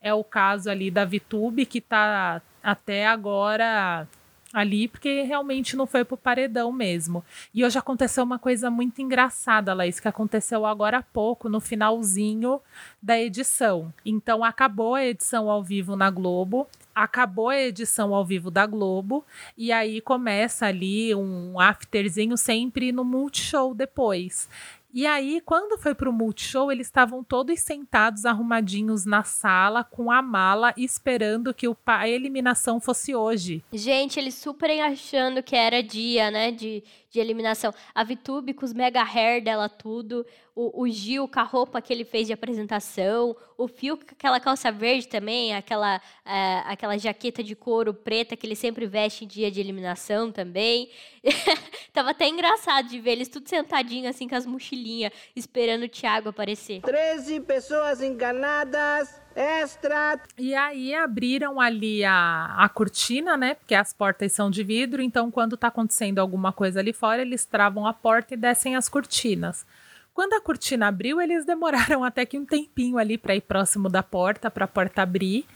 é 0.00 0.14
o 0.14 0.24
caso 0.24 0.70
ali 0.70 0.90
da 0.90 1.04
Vitube, 1.04 1.66
que 1.66 1.80
tá 1.80 2.40
até 2.62 3.06
agora 3.06 4.06
ali, 4.52 4.88
porque 4.88 5.22
realmente 5.22 5.76
não 5.76 5.86
foi 5.86 6.04
pro 6.04 6.16
paredão 6.16 6.72
mesmo. 6.72 7.24
E 7.54 7.64
hoje 7.64 7.78
aconteceu 7.78 8.24
uma 8.24 8.38
coisa 8.38 8.70
muito 8.70 9.00
engraçada, 9.00 9.74
Laís, 9.74 10.00
que 10.00 10.08
aconteceu 10.08 10.66
agora 10.66 10.98
há 10.98 11.02
pouco, 11.02 11.48
no 11.48 11.60
finalzinho 11.60 12.60
da 13.00 13.18
edição. 13.18 13.92
Então 14.04 14.42
acabou 14.42 14.94
a 14.94 15.04
edição 15.04 15.48
ao 15.48 15.62
vivo 15.62 15.94
na 15.94 16.10
Globo, 16.10 16.66
acabou 16.94 17.48
a 17.48 17.60
edição 17.60 18.14
ao 18.14 18.24
vivo 18.24 18.50
da 18.50 18.66
Globo, 18.66 19.24
e 19.56 19.70
aí 19.70 20.00
começa 20.00 20.66
ali 20.66 21.14
um 21.14 21.58
afterzinho 21.60 22.36
sempre 22.36 22.90
no 22.90 23.04
Multishow 23.04 23.72
depois. 23.72 24.48
E 24.92 25.06
aí, 25.06 25.40
quando 25.40 25.78
foi 25.78 25.94
pro 25.94 26.12
Multishow, 26.12 26.72
eles 26.72 26.88
estavam 26.88 27.22
todos 27.22 27.60
sentados, 27.60 28.24
arrumadinhos 28.24 29.04
na 29.04 29.22
sala, 29.22 29.84
com 29.84 30.10
a 30.10 30.20
mala, 30.20 30.74
esperando 30.76 31.54
que 31.54 31.66
a 31.86 32.08
eliminação 32.08 32.80
fosse 32.80 33.14
hoje. 33.14 33.62
Gente, 33.72 34.18
eles 34.18 34.34
super 34.34 34.70
achando 34.80 35.42
que 35.42 35.54
era 35.54 35.82
dia, 35.82 36.30
né, 36.30 36.50
de, 36.50 36.82
de 37.10 37.18
eliminação. 37.18 37.74
A 37.94 38.04
Vitube 38.04 38.54
com 38.54 38.64
os 38.64 38.72
mega 38.72 39.02
hair 39.02 39.42
dela 39.42 39.68
tudo, 39.68 40.24
o, 40.54 40.82
o 40.82 40.88
Gil 40.88 41.26
com 41.28 41.40
a 41.40 41.42
roupa 41.42 41.82
que 41.82 41.92
ele 41.92 42.04
fez 42.04 42.26
de 42.26 42.32
apresentação, 42.32 43.36
o 43.58 43.66
Fio 43.66 43.96
com 43.96 44.04
aquela 44.12 44.38
calça 44.38 44.70
verde 44.70 45.08
também, 45.08 45.54
aquela, 45.54 46.00
eh, 46.24 46.62
aquela 46.66 46.96
jaqueta 46.96 47.42
de 47.42 47.56
couro 47.56 47.92
preta 47.92 48.36
que 48.36 48.46
ele 48.46 48.56
sempre 48.56 48.86
veste 48.86 49.24
em 49.24 49.28
dia 49.28 49.50
de 49.50 49.60
eliminação 49.60 50.30
também. 50.30 50.88
Tava 51.92 52.10
até 52.10 52.28
engraçado 52.28 52.88
de 52.88 53.00
ver 53.00 53.12
eles 53.12 53.28
tudo 53.28 53.48
sentadinho 53.48 54.08
assim 54.08 54.28
com 54.28 54.36
as 54.36 54.46
mochilinhas, 54.46 55.12
esperando 55.34 55.84
o 55.84 55.88
Thiago 55.88 56.28
aparecer. 56.28 56.80
13 56.82 57.40
pessoas 57.40 58.00
enganadas, 58.00 59.19
extra. 59.40 60.20
E 60.36 60.54
aí 60.54 60.94
abriram 60.94 61.60
ali 61.60 62.04
a, 62.04 62.54
a 62.58 62.68
cortina, 62.68 63.36
né? 63.36 63.54
Porque 63.54 63.74
as 63.74 63.92
portas 63.92 64.32
são 64.32 64.50
de 64.50 64.62
vidro, 64.62 65.00
então 65.00 65.30
quando 65.30 65.56
tá 65.56 65.68
acontecendo 65.68 66.18
alguma 66.18 66.52
coisa 66.52 66.80
ali 66.80 66.92
fora, 66.92 67.22
eles 67.22 67.46
travam 67.46 67.86
a 67.86 67.92
porta 67.94 68.34
e 68.34 68.36
descem 68.36 68.76
as 68.76 68.88
cortinas. 68.88 69.64
Quando 70.12 70.34
a 70.34 70.40
cortina 70.40 70.88
abriu, 70.88 71.20
eles 71.20 71.44
demoraram 71.46 72.04
até 72.04 72.26
que 72.26 72.38
um 72.38 72.44
tempinho 72.44 72.98
ali 72.98 73.16
para 73.16 73.34
ir 73.34 73.40
próximo 73.40 73.88
da 73.88 74.02
porta, 74.02 74.50
para 74.50 74.66
a 74.66 74.68
porta 74.68 75.02
abrir. 75.02 75.46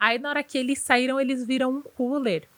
Aí 0.00 0.18
na 0.18 0.30
hora 0.30 0.42
que 0.42 0.56
eles 0.56 0.78
saíram, 0.78 1.20
eles 1.20 1.46
viram 1.46 1.70
um 1.70 1.82
cooler. 1.82 2.48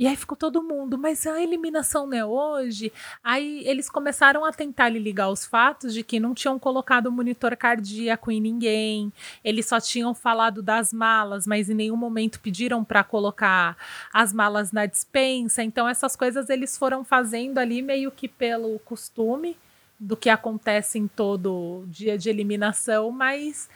E 0.00 0.06
aí 0.06 0.16
ficou 0.16 0.34
todo 0.34 0.62
mundo, 0.62 0.96
mas 0.96 1.26
a 1.26 1.42
eliminação 1.42 2.06
não 2.06 2.16
é 2.16 2.24
hoje. 2.24 2.90
Aí 3.22 3.62
eles 3.68 3.90
começaram 3.90 4.46
a 4.46 4.50
tentar 4.50 4.88
lhe 4.88 4.98
ligar 4.98 5.28
os 5.28 5.44
fatos 5.44 5.92
de 5.92 6.02
que 6.02 6.18
não 6.18 6.32
tinham 6.32 6.58
colocado 6.58 7.12
monitor 7.12 7.54
cardíaco 7.54 8.30
em 8.30 8.40
ninguém. 8.40 9.12
Eles 9.44 9.66
só 9.66 9.78
tinham 9.78 10.14
falado 10.14 10.62
das 10.62 10.90
malas, 10.90 11.46
mas 11.46 11.68
em 11.68 11.74
nenhum 11.74 11.98
momento 11.98 12.40
pediram 12.40 12.82
para 12.82 13.04
colocar 13.04 13.76
as 14.10 14.32
malas 14.32 14.72
na 14.72 14.86
dispensa. 14.86 15.62
Então 15.62 15.86
essas 15.86 16.16
coisas 16.16 16.48
eles 16.48 16.78
foram 16.78 17.04
fazendo 17.04 17.58
ali 17.58 17.82
meio 17.82 18.10
que 18.10 18.26
pelo 18.26 18.78
costume 18.78 19.54
do 19.98 20.16
que 20.16 20.30
acontece 20.30 20.98
em 20.98 21.06
todo 21.06 21.84
dia 21.88 22.16
de 22.16 22.30
eliminação, 22.30 23.10
mas 23.10 23.68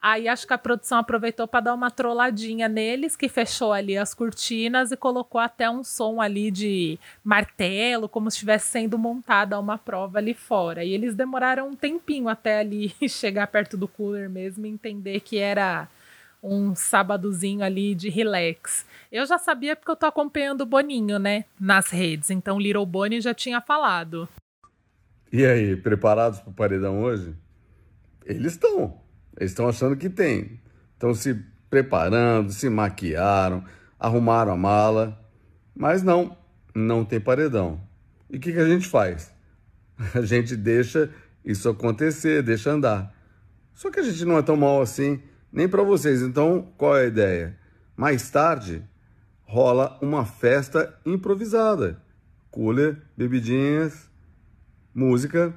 Aí 0.00 0.28
acho 0.28 0.46
que 0.46 0.52
a 0.52 0.58
produção 0.58 0.98
aproveitou 0.98 1.48
para 1.48 1.60
dar 1.60 1.74
uma 1.74 1.90
trolladinha 1.90 2.68
neles, 2.68 3.16
que 3.16 3.28
fechou 3.28 3.72
ali 3.72 3.98
as 3.98 4.14
cortinas 4.14 4.92
e 4.92 4.96
colocou 4.96 5.40
até 5.40 5.68
um 5.68 5.82
som 5.82 6.20
ali 6.20 6.52
de 6.52 6.98
martelo, 7.24 8.08
como 8.08 8.30
se 8.30 8.36
estivesse 8.36 8.68
sendo 8.68 8.96
montada 8.96 9.58
uma 9.58 9.76
prova 9.76 10.18
ali 10.18 10.34
fora. 10.34 10.84
E 10.84 10.92
eles 10.92 11.16
demoraram 11.16 11.68
um 11.68 11.74
tempinho 11.74 12.28
até 12.28 12.60
ali 12.60 12.94
chegar 13.08 13.48
perto 13.48 13.76
do 13.76 13.88
cooler 13.88 14.30
mesmo 14.30 14.66
e 14.66 14.70
entender 14.70 15.18
que 15.18 15.38
era 15.38 15.88
um 16.40 16.76
sábadozinho 16.76 17.64
ali 17.64 17.92
de 17.94 18.08
relax. 18.08 18.86
Eu 19.10 19.26
já 19.26 19.36
sabia 19.36 19.74
porque 19.74 19.90
eu 19.90 19.96
tô 19.96 20.06
acompanhando 20.06 20.60
o 20.60 20.66
Boninho, 20.66 21.18
né, 21.18 21.44
nas 21.58 21.90
redes. 21.90 22.30
Então 22.30 22.60
Little 22.60 22.86
Bonnie 22.86 23.20
já 23.20 23.34
tinha 23.34 23.60
falado. 23.60 24.28
E 25.32 25.44
aí, 25.44 25.76
preparados 25.76 26.38
para 26.38 26.50
o 26.50 26.54
paredão 26.54 27.02
hoje? 27.02 27.34
Eles 28.24 28.52
estão. 28.52 29.07
Eles 29.38 29.52
estão 29.52 29.68
achando 29.68 29.96
que 29.96 30.10
tem. 30.10 30.60
Estão 30.94 31.14
se 31.14 31.34
preparando, 31.70 32.52
se 32.52 32.68
maquiaram, 32.68 33.64
arrumaram 33.98 34.52
a 34.52 34.56
mala. 34.56 35.18
Mas 35.74 36.02
não, 36.02 36.36
não 36.74 37.04
tem 37.04 37.20
paredão. 37.20 37.80
E 38.28 38.36
o 38.36 38.40
que, 38.40 38.52
que 38.52 38.58
a 38.58 38.68
gente 38.68 38.88
faz? 38.88 39.32
A 40.14 40.20
gente 40.20 40.54
deixa 40.54 41.10
isso 41.44 41.68
acontecer, 41.68 42.42
deixa 42.42 42.70
andar. 42.70 43.12
Só 43.74 43.90
que 43.90 43.98
a 43.98 44.02
gente 44.02 44.24
não 44.24 44.38
é 44.38 44.42
tão 44.42 44.56
mal 44.56 44.80
assim, 44.80 45.20
nem 45.52 45.68
para 45.68 45.82
vocês. 45.82 46.22
Então, 46.22 46.72
qual 46.76 46.96
é 46.96 47.02
a 47.02 47.06
ideia? 47.06 47.58
Mais 47.96 48.30
tarde, 48.30 48.84
rola 49.44 49.98
uma 50.00 50.24
festa 50.24 50.96
improvisada. 51.04 52.00
Cooler, 52.50 52.96
bebidinhas, 53.16 54.08
música 54.94 55.52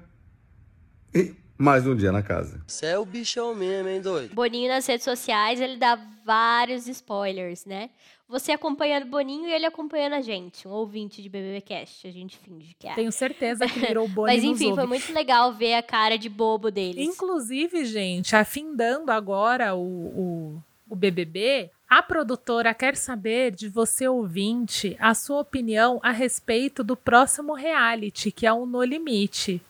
mais 1.62 1.86
um 1.86 1.96
dia 1.96 2.12
na 2.12 2.24
casa. 2.24 2.60
Você 2.66 2.88
é 2.88 2.98
o 2.98 3.06
bichão 3.06 3.54
mesmo, 3.54 3.88
hein, 3.88 4.02
doido? 4.02 4.34
Boninho 4.34 4.68
nas 4.68 4.86
redes 4.88 5.04
sociais, 5.04 5.62
ele 5.62 5.78
dá 5.78 5.96
vários 6.26 6.88
spoilers, 6.88 7.66
né? 7.66 7.92
Você 8.28 8.52
acompanhando 8.52 9.04
o 9.04 9.10
Boninho 9.10 9.48
e 9.48 9.54
ele 9.54 9.66
acompanhando 9.66 10.14
a 10.14 10.22
gente, 10.22 10.68
um 10.68 10.72
ouvinte 10.72 11.22
de 11.22 11.30
BBBcast, 11.30 12.08
a 12.08 12.12
gente 12.12 12.38
finge 12.38 12.74
que 12.80 12.88
é. 12.88 12.96
Tenho 12.96 13.12
certeza 13.12 13.68
que 13.68 13.80
virou 13.80 14.06
o 14.06 14.10
Boninho 14.10 14.38
Mas 14.38 14.44
enfim, 14.44 14.74
foi 14.74 14.88
muito 14.88 15.14
legal 15.14 15.54
ver 15.54 15.76
a 15.76 15.84
cara 15.84 16.18
de 16.18 16.30
bobo 16.30 16.72
deles. 16.72 17.06
Inclusive, 17.08 17.86
gente, 17.86 18.36
afindando 18.36 19.12
agora 19.12 19.76
o, 19.76 19.82
o, 19.82 20.64
o 20.90 20.96
BBB, 20.96 21.70
a 21.88 22.02
produtora 22.02 22.74
quer 22.74 22.96
saber 22.96 23.52
de 23.52 23.68
você, 23.68 24.08
ouvinte, 24.08 24.96
a 25.00 25.14
sua 25.14 25.42
opinião 25.42 26.00
a 26.02 26.12
respeito 26.12 26.84
do 26.84 26.96
próximo 26.96 27.54
reality, 27.54 28.32
que 28.32 28.48
é 28.48 28.54
o 28.54 28.66
No 28.66 28.82
Limite. 28.82 29.62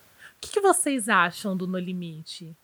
O 0.44 0.48
que, 0.48 0.54
que 0.54 0.62
vocês 0.62 1.08
acham 1.08 1.56
do 1.56 1.68
No 1.68 1.78
Limite? 1.78 2.46
O 2.46 2.56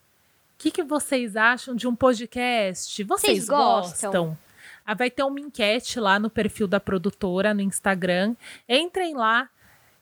que, 0.57 0.71
que 0.71 0.83
vocês 0.83 1.35
acham 1.35 1.75
de 1.75 1.87
um 1.87 1.95
podcast? 1.95 3.03
Vocês, 3.03 3.45
Vocês 3.45 3.49
gostam? 3.49 4.11
gostam? 4.11 4.37
Ah, 4.83 4.95
Vai 4.95 5.11
ter 5.11 5.21
uma 5.21 5.39
enquete 5.39 5.99
lá 5.99 6.17
no 6.17 6.29
perfil 6.29 6.67
da 6.67 6.79
produtora 6.79 7.53
no 7.53 7.61
Instagram. 7.61 8.35
Entrem 8.67 9.13
lá, 9.15 9.47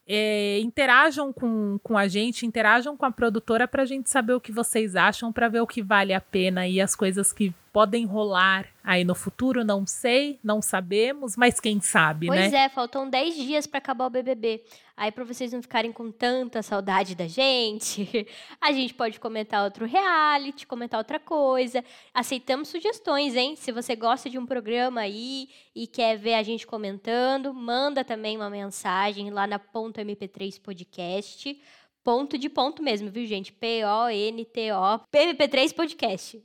é, 0.07 0.59
interajam 0.59 1.33
com, 1.33 1.77
com 1.83 1.97
a 1.97 2.07
gente, 2.07 2.45
interajam 2.45 2.95
com 2.95 3.05
a 3.05 3.11
produtora 3.11 3.67
para 3.67 3.83
a 3.83 3.85
gente 3.85 4.09
saber 4.09 4.33
o 4.33 4.39
que 4.39 4.53
vocês 4.53 4.95
acham, 4.95 5.33
para 5.33 5.49
ver 5.49 5.59
o 5.59 5.67
que 5.67 5.81
vale 5.81 6.13
a 6.13 6.21
pena 6.21 6.65
e 6.65 6.79
as 6.79 6.95
coisas 6.95 7.33
que 7.33 7.53
podem 7.75 8.05
rolar 8.05 8.69
aí 8.81 9.03
no 9.03 9.13
futuro. 9.13 9.65
Não 9.65 9.85
sei, 9.85 10.39
não 10.41 10.61
sabemos, 10.61 11.35
mas 11.35 11.59
quem 11.59 11.81
sabe, 11.81 12.27
Pois 12.27 12.49
né? 12.49 12.59
é, 12.59 12.69
faltam 12.69 13.09
10 13.09 13.35
dias 13.35 13.67
pra 13.67 13.79
acabar 13.79 14.05
o 14.05 14.09
BBB. 14.09 14.63
Aí, 14.95 15.11
pra 15.11 15.25
vocês 15.25 15.51
não 15.51 15.61
ficarem 15.61 15.91
com 15.91 16.09
tanta 16.09 16.63
saudade 16.63 17.15
da 17.15 17.27
gente, 17.27 18.25
a 18.61 18.71
gente 18.71 18.93
pode 18.93 19.19
comentar 19.19 19.61
outro 19.61 19.85
reality, 19.85 20.65
comentar 20.65 20.97
outra 20.97 21.19
coisa. 21.19 21.83
Aceitamos 22.13 22.69
sugestões, 22.69 23.35
hein? 23.35 23.57
Se 23.57 23.73
você 23.73 23.93
gosta 23.93 24.29
de 24.29 24.39
um 24.39 24.45
programa 24.45 25.01
aí 25.01 25.49
e 25.75 25.85
quer 25.85 26.17
ver 26.17 26.35
a 26.35 26.43
gente 26.43 26.65
comentando, 26.65 27.53
manda 27.53 28.05
também 28.05 28.37
uma 28.37 28.49
mensagem 28.49 29.31
lá 29.31 29.45
na 29.45 29.59
ponto 29.59 29.99
.mp3 29.99 30.61
podcast. 30.61 31.61
Ponto 32.05 32.37
de 32.37 32.49
ponto 32.49 32.83
mesmo, 32.83 33.09
viu, 33.09 33.25
gente? 33.25 33.51
P-O-N-T-O. 33.51 34.99
PMP3 35.11 35.73
podcast. 35.73 36.39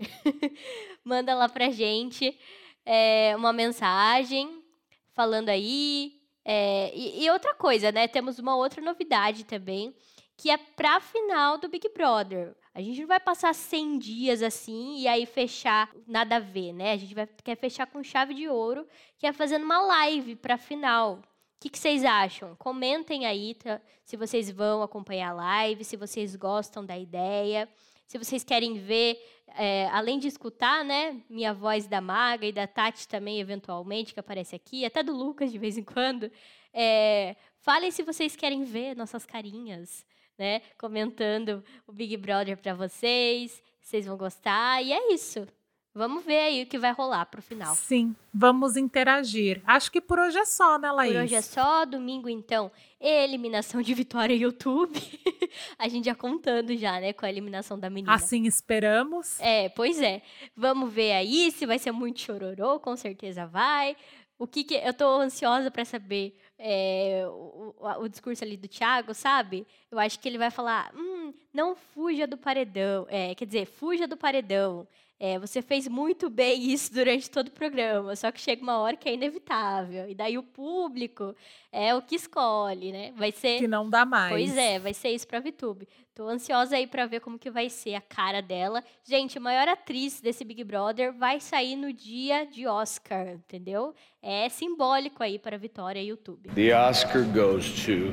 manda 1.04 1.34
lá 1.34 1.50
pra 1.50 1.68
gente 1.68 2.34
é, 2.82 3.36
uma 3.36 3.52
mensagem 3.52 4.64
falando 5.12 5.50
aí. 5.50 6.14
é, 6.46 6.90
e, 6.94 7.22
e 7.22 7.30
outra 7.30 7.54
coisa, 7.54 7.92
né? 7.92 8.08
Temos 8.08 8.38
uma 8.38 8.56
outra 8.56 8.80
novidade 8.80 9.44
também, 9.44 9.94
que 10.34 10.48
é 10.50 10.56
pra 10.56 10.98
final 10.98 11.58
do 11.58 11.68
Big 11.68 11.90
Brother. 11.90 12.56
A 12.72 12.80
gente 12.80 12.98
não 13.02 13.08
vai 13.08 13.20
passar 13.20 13.54
100 13.54 13.98
dias 13.98 14.42
assim 14.42 14.96
e 15.00 15.06
aí 15.06 15.26
fechar 15.26 15.90
nada 16.06 16.36
a 16.36 16.40
ver, 16.40 16.72
né? 16.72 16.92
A 16.92 16.96
gente 16.96 17.14
vai, 17.14 17.28
quer 17.44 17.58
fechar 17.58 17.86
com 17.86 18.02
chave 18.02 18.32
de 18.32 18.48
ouro, 18.48 18.86
que 19.18 19.26
é 19.26 19.32
fazendo 19.34 19.64
uma 19.64 19.82
live 19.82 20.36
pra 20.36 20.56
final. 20.56 21.20
O 21.60 21.62
que, 21.62 21.68
que 21.68 21.78
vocês 21.78 22.06
acham? 22.06 22.56
Comentem 22.56 23.26
aí 23.26 23.54
tá? 23.54 23.82
se 24.02 24.16
vocês 24.16 24.50
vão 24.50 24.82
acompanhar 24.82 25.28
a 25.28 25.34
live, 25.34 25.84
se 25.84 25.94
vocês 25.94 26.34
gostam 26.34 26.82
da 26.82 26.98
ideia, 26.98 27.68
se 28.06 28.16
vocês 28.16 28.42
querem 28.42 28.78
ver, 28.78 29.22
é, 29.48 29.86
além 29.92 30.18
de 30.18 30.26
escutar, 30.26 30.82
né, 30.82 31.20
minha 31.28 31.52
voz 31.52 31.86
da 31.86 32.00
Maga 32.00 32.46
e 32.46 32.52
da 32.52 32.66
Tati 32.66 33.06
também, 33.06 33.40
eventualmente, 33.40 34.14
que 34.14 34.20
aparece 34.20 34.56
aqui, 34.56 34.86
até 34.86 35.02
do 35.02 35.12
Lucas 35.12 35.52
de 35.52 35.58
vez 35.58 35.76
em 35.76 35.84
quando. 35.84 36.32
É, 36.72 37.36
falem 37.58 37.90
se 37.90 38.02
vocês 38.02 38.34
querem 38.34 38.64
ver 38.64 38.96
nossas 38.96 39.26
carinhas, 39.26 40.06
né, 40.38 40.62
comentando 40.78 41.62
o 41.86 41.92
Big 41.92 42.16
Brother 42.16 42.56
para 42.56 42.72
vocês, 42.72 43.62
vocês 43.82 44.06
vão 44.06 44.16
gostar, 44.16 44.82
e 44.82 44.94
é 44.94 45.12
isso. 45.12 45.46
Vamos 45.92 46.24
ver 46.24 46.38
aí 46.38 46.62
o 46.62 46.66
que 46.66 46.78
vai 46.78 46.92
rolar 46.92 47.26
pro 47.26 47.42
final. 47.42 47.74
Sim, 47.74 48.14
vamos 48.32 48.76
interagir. 48.76 49.60
Acho 49.66 49.90
que 49.90 50.00
por 50.00 50.20
hoje 50.20 50.38
é 50.38 50.44
só, 50.44 50.78
né, 50.78 50.90
Laís? 50.92 51.12
Por 51.12 51.22
hoje 51.22 51.34
é 51.34 51.42
só, 51.42 51.84
domingo 51.84 52.28
então, 52.28 52.70
eliminação 53.00 53.82
de 53.82 53.92
Vitória 53.92 54.34
YouTube. 54.34 55.00
a 55.76 55.88
gente 55.88 56.04
já 56.04 56.14
contando 56.14 56.76
já, 56.76 57.00
né, 57.00 57.12
com 57.12 57.26
a 57.26 57.28
eliminação 57.28 57.76
da 57.76 57.90
menina. 57.90 58.14
Assim 58.14 58.46
esperamos. 58.46 59.40
É, 59.40 59.68
pois 59.70 60.00
é. 60.00 60.22
Vamos 60.56 60.92
ver 60.92 61.12
aí 61.12 61.50
se 61.50 61.66
vai 61.66 61.78
ser 61.78 61.90
muito 61.90 62.20
chororô, 62.20 62.78
com 62.78 62.96
certeza 62.96 63.46
vai. 63.46 63.96
O 64.38 64.46
que 64.46 64.62
que 64.62 64.74
eu 64.74 64.94
tô 64.94 65.20
ansiosa 65.20 65.70
para 65.70 65.84
saber 65.84 66.38
é, 66.56 67.24
o, 67.26 67.74
o, 67.78 68.02
o 68.02 68.08
discurso 68.08 68.44
ali 68.44 68.56
do 68.56 68.68
Thiago, 68.68 69.12
sabe? 69.12 69.66
Eu 69.90 69.98
acho 69.98 70.20
que 70.20 70.28
ele 70.28 70.38
vai 70.38 70.50
falar, 70.50 70.92
hum, 70.94 71.34
não 71.52 71.74
fuja 71.74 72.28
do 72.28 72.38
paredão. 72.38 73.06
É, 73.10 73.34
quer 73.34 73.44
dizer, 73.44 73.66
fuja 73.66 74.06
do 74.06 74.16
paredão. 74.16 74.86
É, 75.22 75.38
você 75.38 75.60
fez 75.60 75.86
muito 75.86 76.30
bem 76.30 76.58
isso 76.72 76.94
durante 76.94 77.30
todo 77.30 77.48
o 77.48 77.52
programa, 77.52 78.16
só 78.16 78.32
que 78.32 78.40
chega 78.40 78.62
uma 78.62 78.78
hora 78.78 78.96
que 78.96 79.06
é 79.06 79.12
inevitável. 79.12 80.08
E 80.08 80.14
daí 80.14 80.38
o 80.38 80.42
público 80.42 81.36
é 81.70 81.94
o 81.94 82.00
que 82.00 82.16
escolhe, 82.16 82.90
né? 82.90 83.12
Vai 83.14 83.30
ser. 83.30 83.58
Que 83.58 83.68
não 83.68 83.88
dá 83.88 84.06
mais. 84.06 84.32
Pois 84.32 84.56
é, 84.56 84.78
vai 84.78 84.94
ser 84.94 85.10
isso 85.10 85.28
pra 85.28 85.38
VTube. 85.38 85.86
Tô 86.14 86.28
ansiosa 86.28 86.76
aí 86.76 86.86
pra 86.86 87.06
ver 87.06 87.20
como 87.20 87.38
que 87.38 87.50
vai 87.50 87.70
ser 87.70 87.94
a 87.94 88.00
cara 88.00 88.42
dela. 88.42 88.82
Gente, 89.04 89.38
a 89.38 89.40
maior 89.40 89.68
atriz 89.68 90.20
desse 90.20 90.44
Big 90.44 90.64
Brother 90.64 91.12
vai 91.12 91.38
sair 91.40 91.76
no 91.76 91.92
dia 91.92 92.44
de 92.44 92.66
Oscar, 92.66 93.28
entendeu? 93.28 93.94
É 94.20 94.48
simbólico 94.50 95.22
aí 95.22 95.38
para 95.38 95.56
a 95.56 95.58
Vitória 95.58 96.02
YouTube. 96.02 96.50
The 96.50 96.76
Oscar 96.76 97.24
goes 97.24 97.70
to. 97.84 98.10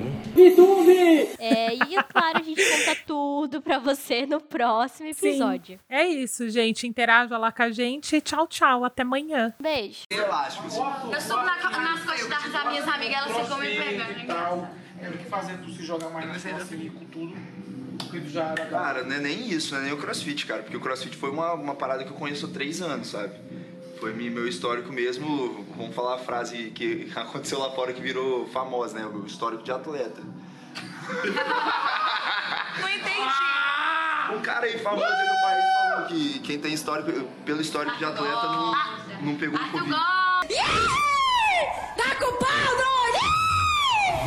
É, 1.38 1.76
e 1.76 1.98
é 1.98 2.04
claro, 2.04 2.40
a 2.40 2.44
gente 2.44 2.62
conta 2.64 2.96
tudo 3.06 3.62
pra 3.62 3.78
você 3.78 4.26
no 4.26 4.40
próximo 4.40 5.10
episódio. 5.10 5.78
Sim, 5.78 5.84
é 5.90 6.08
isso, 6.08 6.50
gente. 6.50 6.88
Interaja 6.98 7.38
lá 7.38 7.52
com 7.52 7.62
a 7.62 7.70
gente. 7.70 8.20
Tchau, 8.22 8.48
tchau. 8.48 8.84
Até 8.84 9.04
amanhã. 9.04 9.54
Beijo. 9.60 10.00
Elástico. 10.10 10.66
Eu 10.66 11.22
subo 11.22 11.44
na, 11.44 11.56
nas 11.56 12.04
costas 12.04 12.52
das 12.52 12.66
minhas 12.70 12.88
amigas, 12.88 13.18
elas 13.18 13.38
ficam 13.38 13.60
me 13.60 13.68
pegando. 13.68 14.26
tal. 14.26 14.68
Teve 15.00 15.18
que 15.20 15.26
fazer 15.26 15.60
tu 15.60 15.70
se 15.70 15.86
jogar 15.86 16.10
mais 16.10 16.26
nessa 16.26 16.50
assim, 16.56 16.90
com 16.90 17.06
tudo. 17.06 17.36
Era. 18.36 18.66
Cara, 18.66 19.04
não 19.04 19.16
é 19.16 19.20
nem 19.20 19.48
isso, 19.48 19.76
não 19.76 19.82
é 19.82 19.84
nem 19.84 19.94
o 19.94 19.98
crossfit, 19.98 20.48
cara. 20.48 20.64
Porque 20.64 20.76
o 20.76 20.80
crossfit 20.80 21.16
foi 21.16 21.30
uma, 21.30 21.54
uma 21.54 21.76
parada 21.76 22.04
que 22.04 22.10
eu 22.10 22.16
conheço 22.16 22.48
há 22.48 22.50
três 22.50 22.82
anos, 22.82 23.10
sabe? 23.10 23.36
Foi 24.00 24.12
meu 24.12 24.48
histórico 24.48 24.92
mesmo, 24.92 25.68
vamos 25.78 25.96
falar 25.96 26.16
a 26.16 26.18
frase 26.18 26.72
que 26.72 27.12
aconteceu 27.16 27.60
lá 27.60 27.70
fora 27.76 27.94
que 27.94 28.02
virou 28.02 28.48
famosa, 28.48 28.98
né? 28.98 29.06
O 29.06 29.24
histórico 29.24 29.62
de 29.62 29.72
atleta. 29.72 30.22
Não 32.82 32.90
entendi. 32.90 33.38
Um 34.34 34.42
cara 34.42 34.66
aí 34.66 34.80
famoso 34.80 35.06
aí 35.06 35.28
no 35.28 35.42
país 35.42 35.57
que 36.06 36.40
quem 36.40 36.60
tem 36.60 36.74
histórico, 36.74 37.12
pelo 37.46 37.62
histórico 37.62 37.98
de 37.98 38.06
atleta 38.06 38.48
não, 38.48 38.74
não 39.22 39.36
pegou 39.36 39.60
o 39.60 39.72
Covid. 39.72 39.92
Tá 41.98 42.16
com 42.20 42.38
pau, 42.38 42.68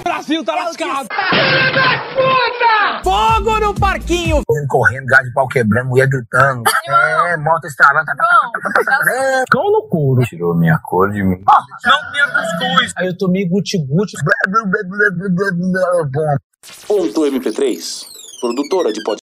Brasil 0.04 0.44
tá 0.44 0.54
lascado! 0.54 1.08
puta! 2.14 3.02
Fogo 3.02 3.60
no 3.60 3.74
parquinho! 3.74 4.42
Correndo, 4.68 5.06
gás 5.06 5.26
de 5.26 5.32
pau 5.32 5.48
quebrando, 5.48 5.88
mulher 5.88 6.08
gritando. 6.08 6.62
É, 6.88 7.36
moto 7.36 7.64
estralando. 7.66 8.06
Cão 9.50 9.70
no 9.70 9.88
couro. 9.88 10.22
Tirou 10.24 10.56
minha 10.56 10.78
cor 10.84 11.10
de 11.10 11.22
mim. 11.22 11.42
Não 11.84 12.12
tinha 12.12 12.26
cuscuz! 12.26 12.92
Aí 12.96 13.06
eu 13.06 13.16
tomei 13.16 13.48
guti-guti. 13.48 14.16
Ponto 16.86 17.20
MP3, 17.22 18.04
produtora 18.40 18.92
de 18.92 19.02
podcast. 19.02 19.18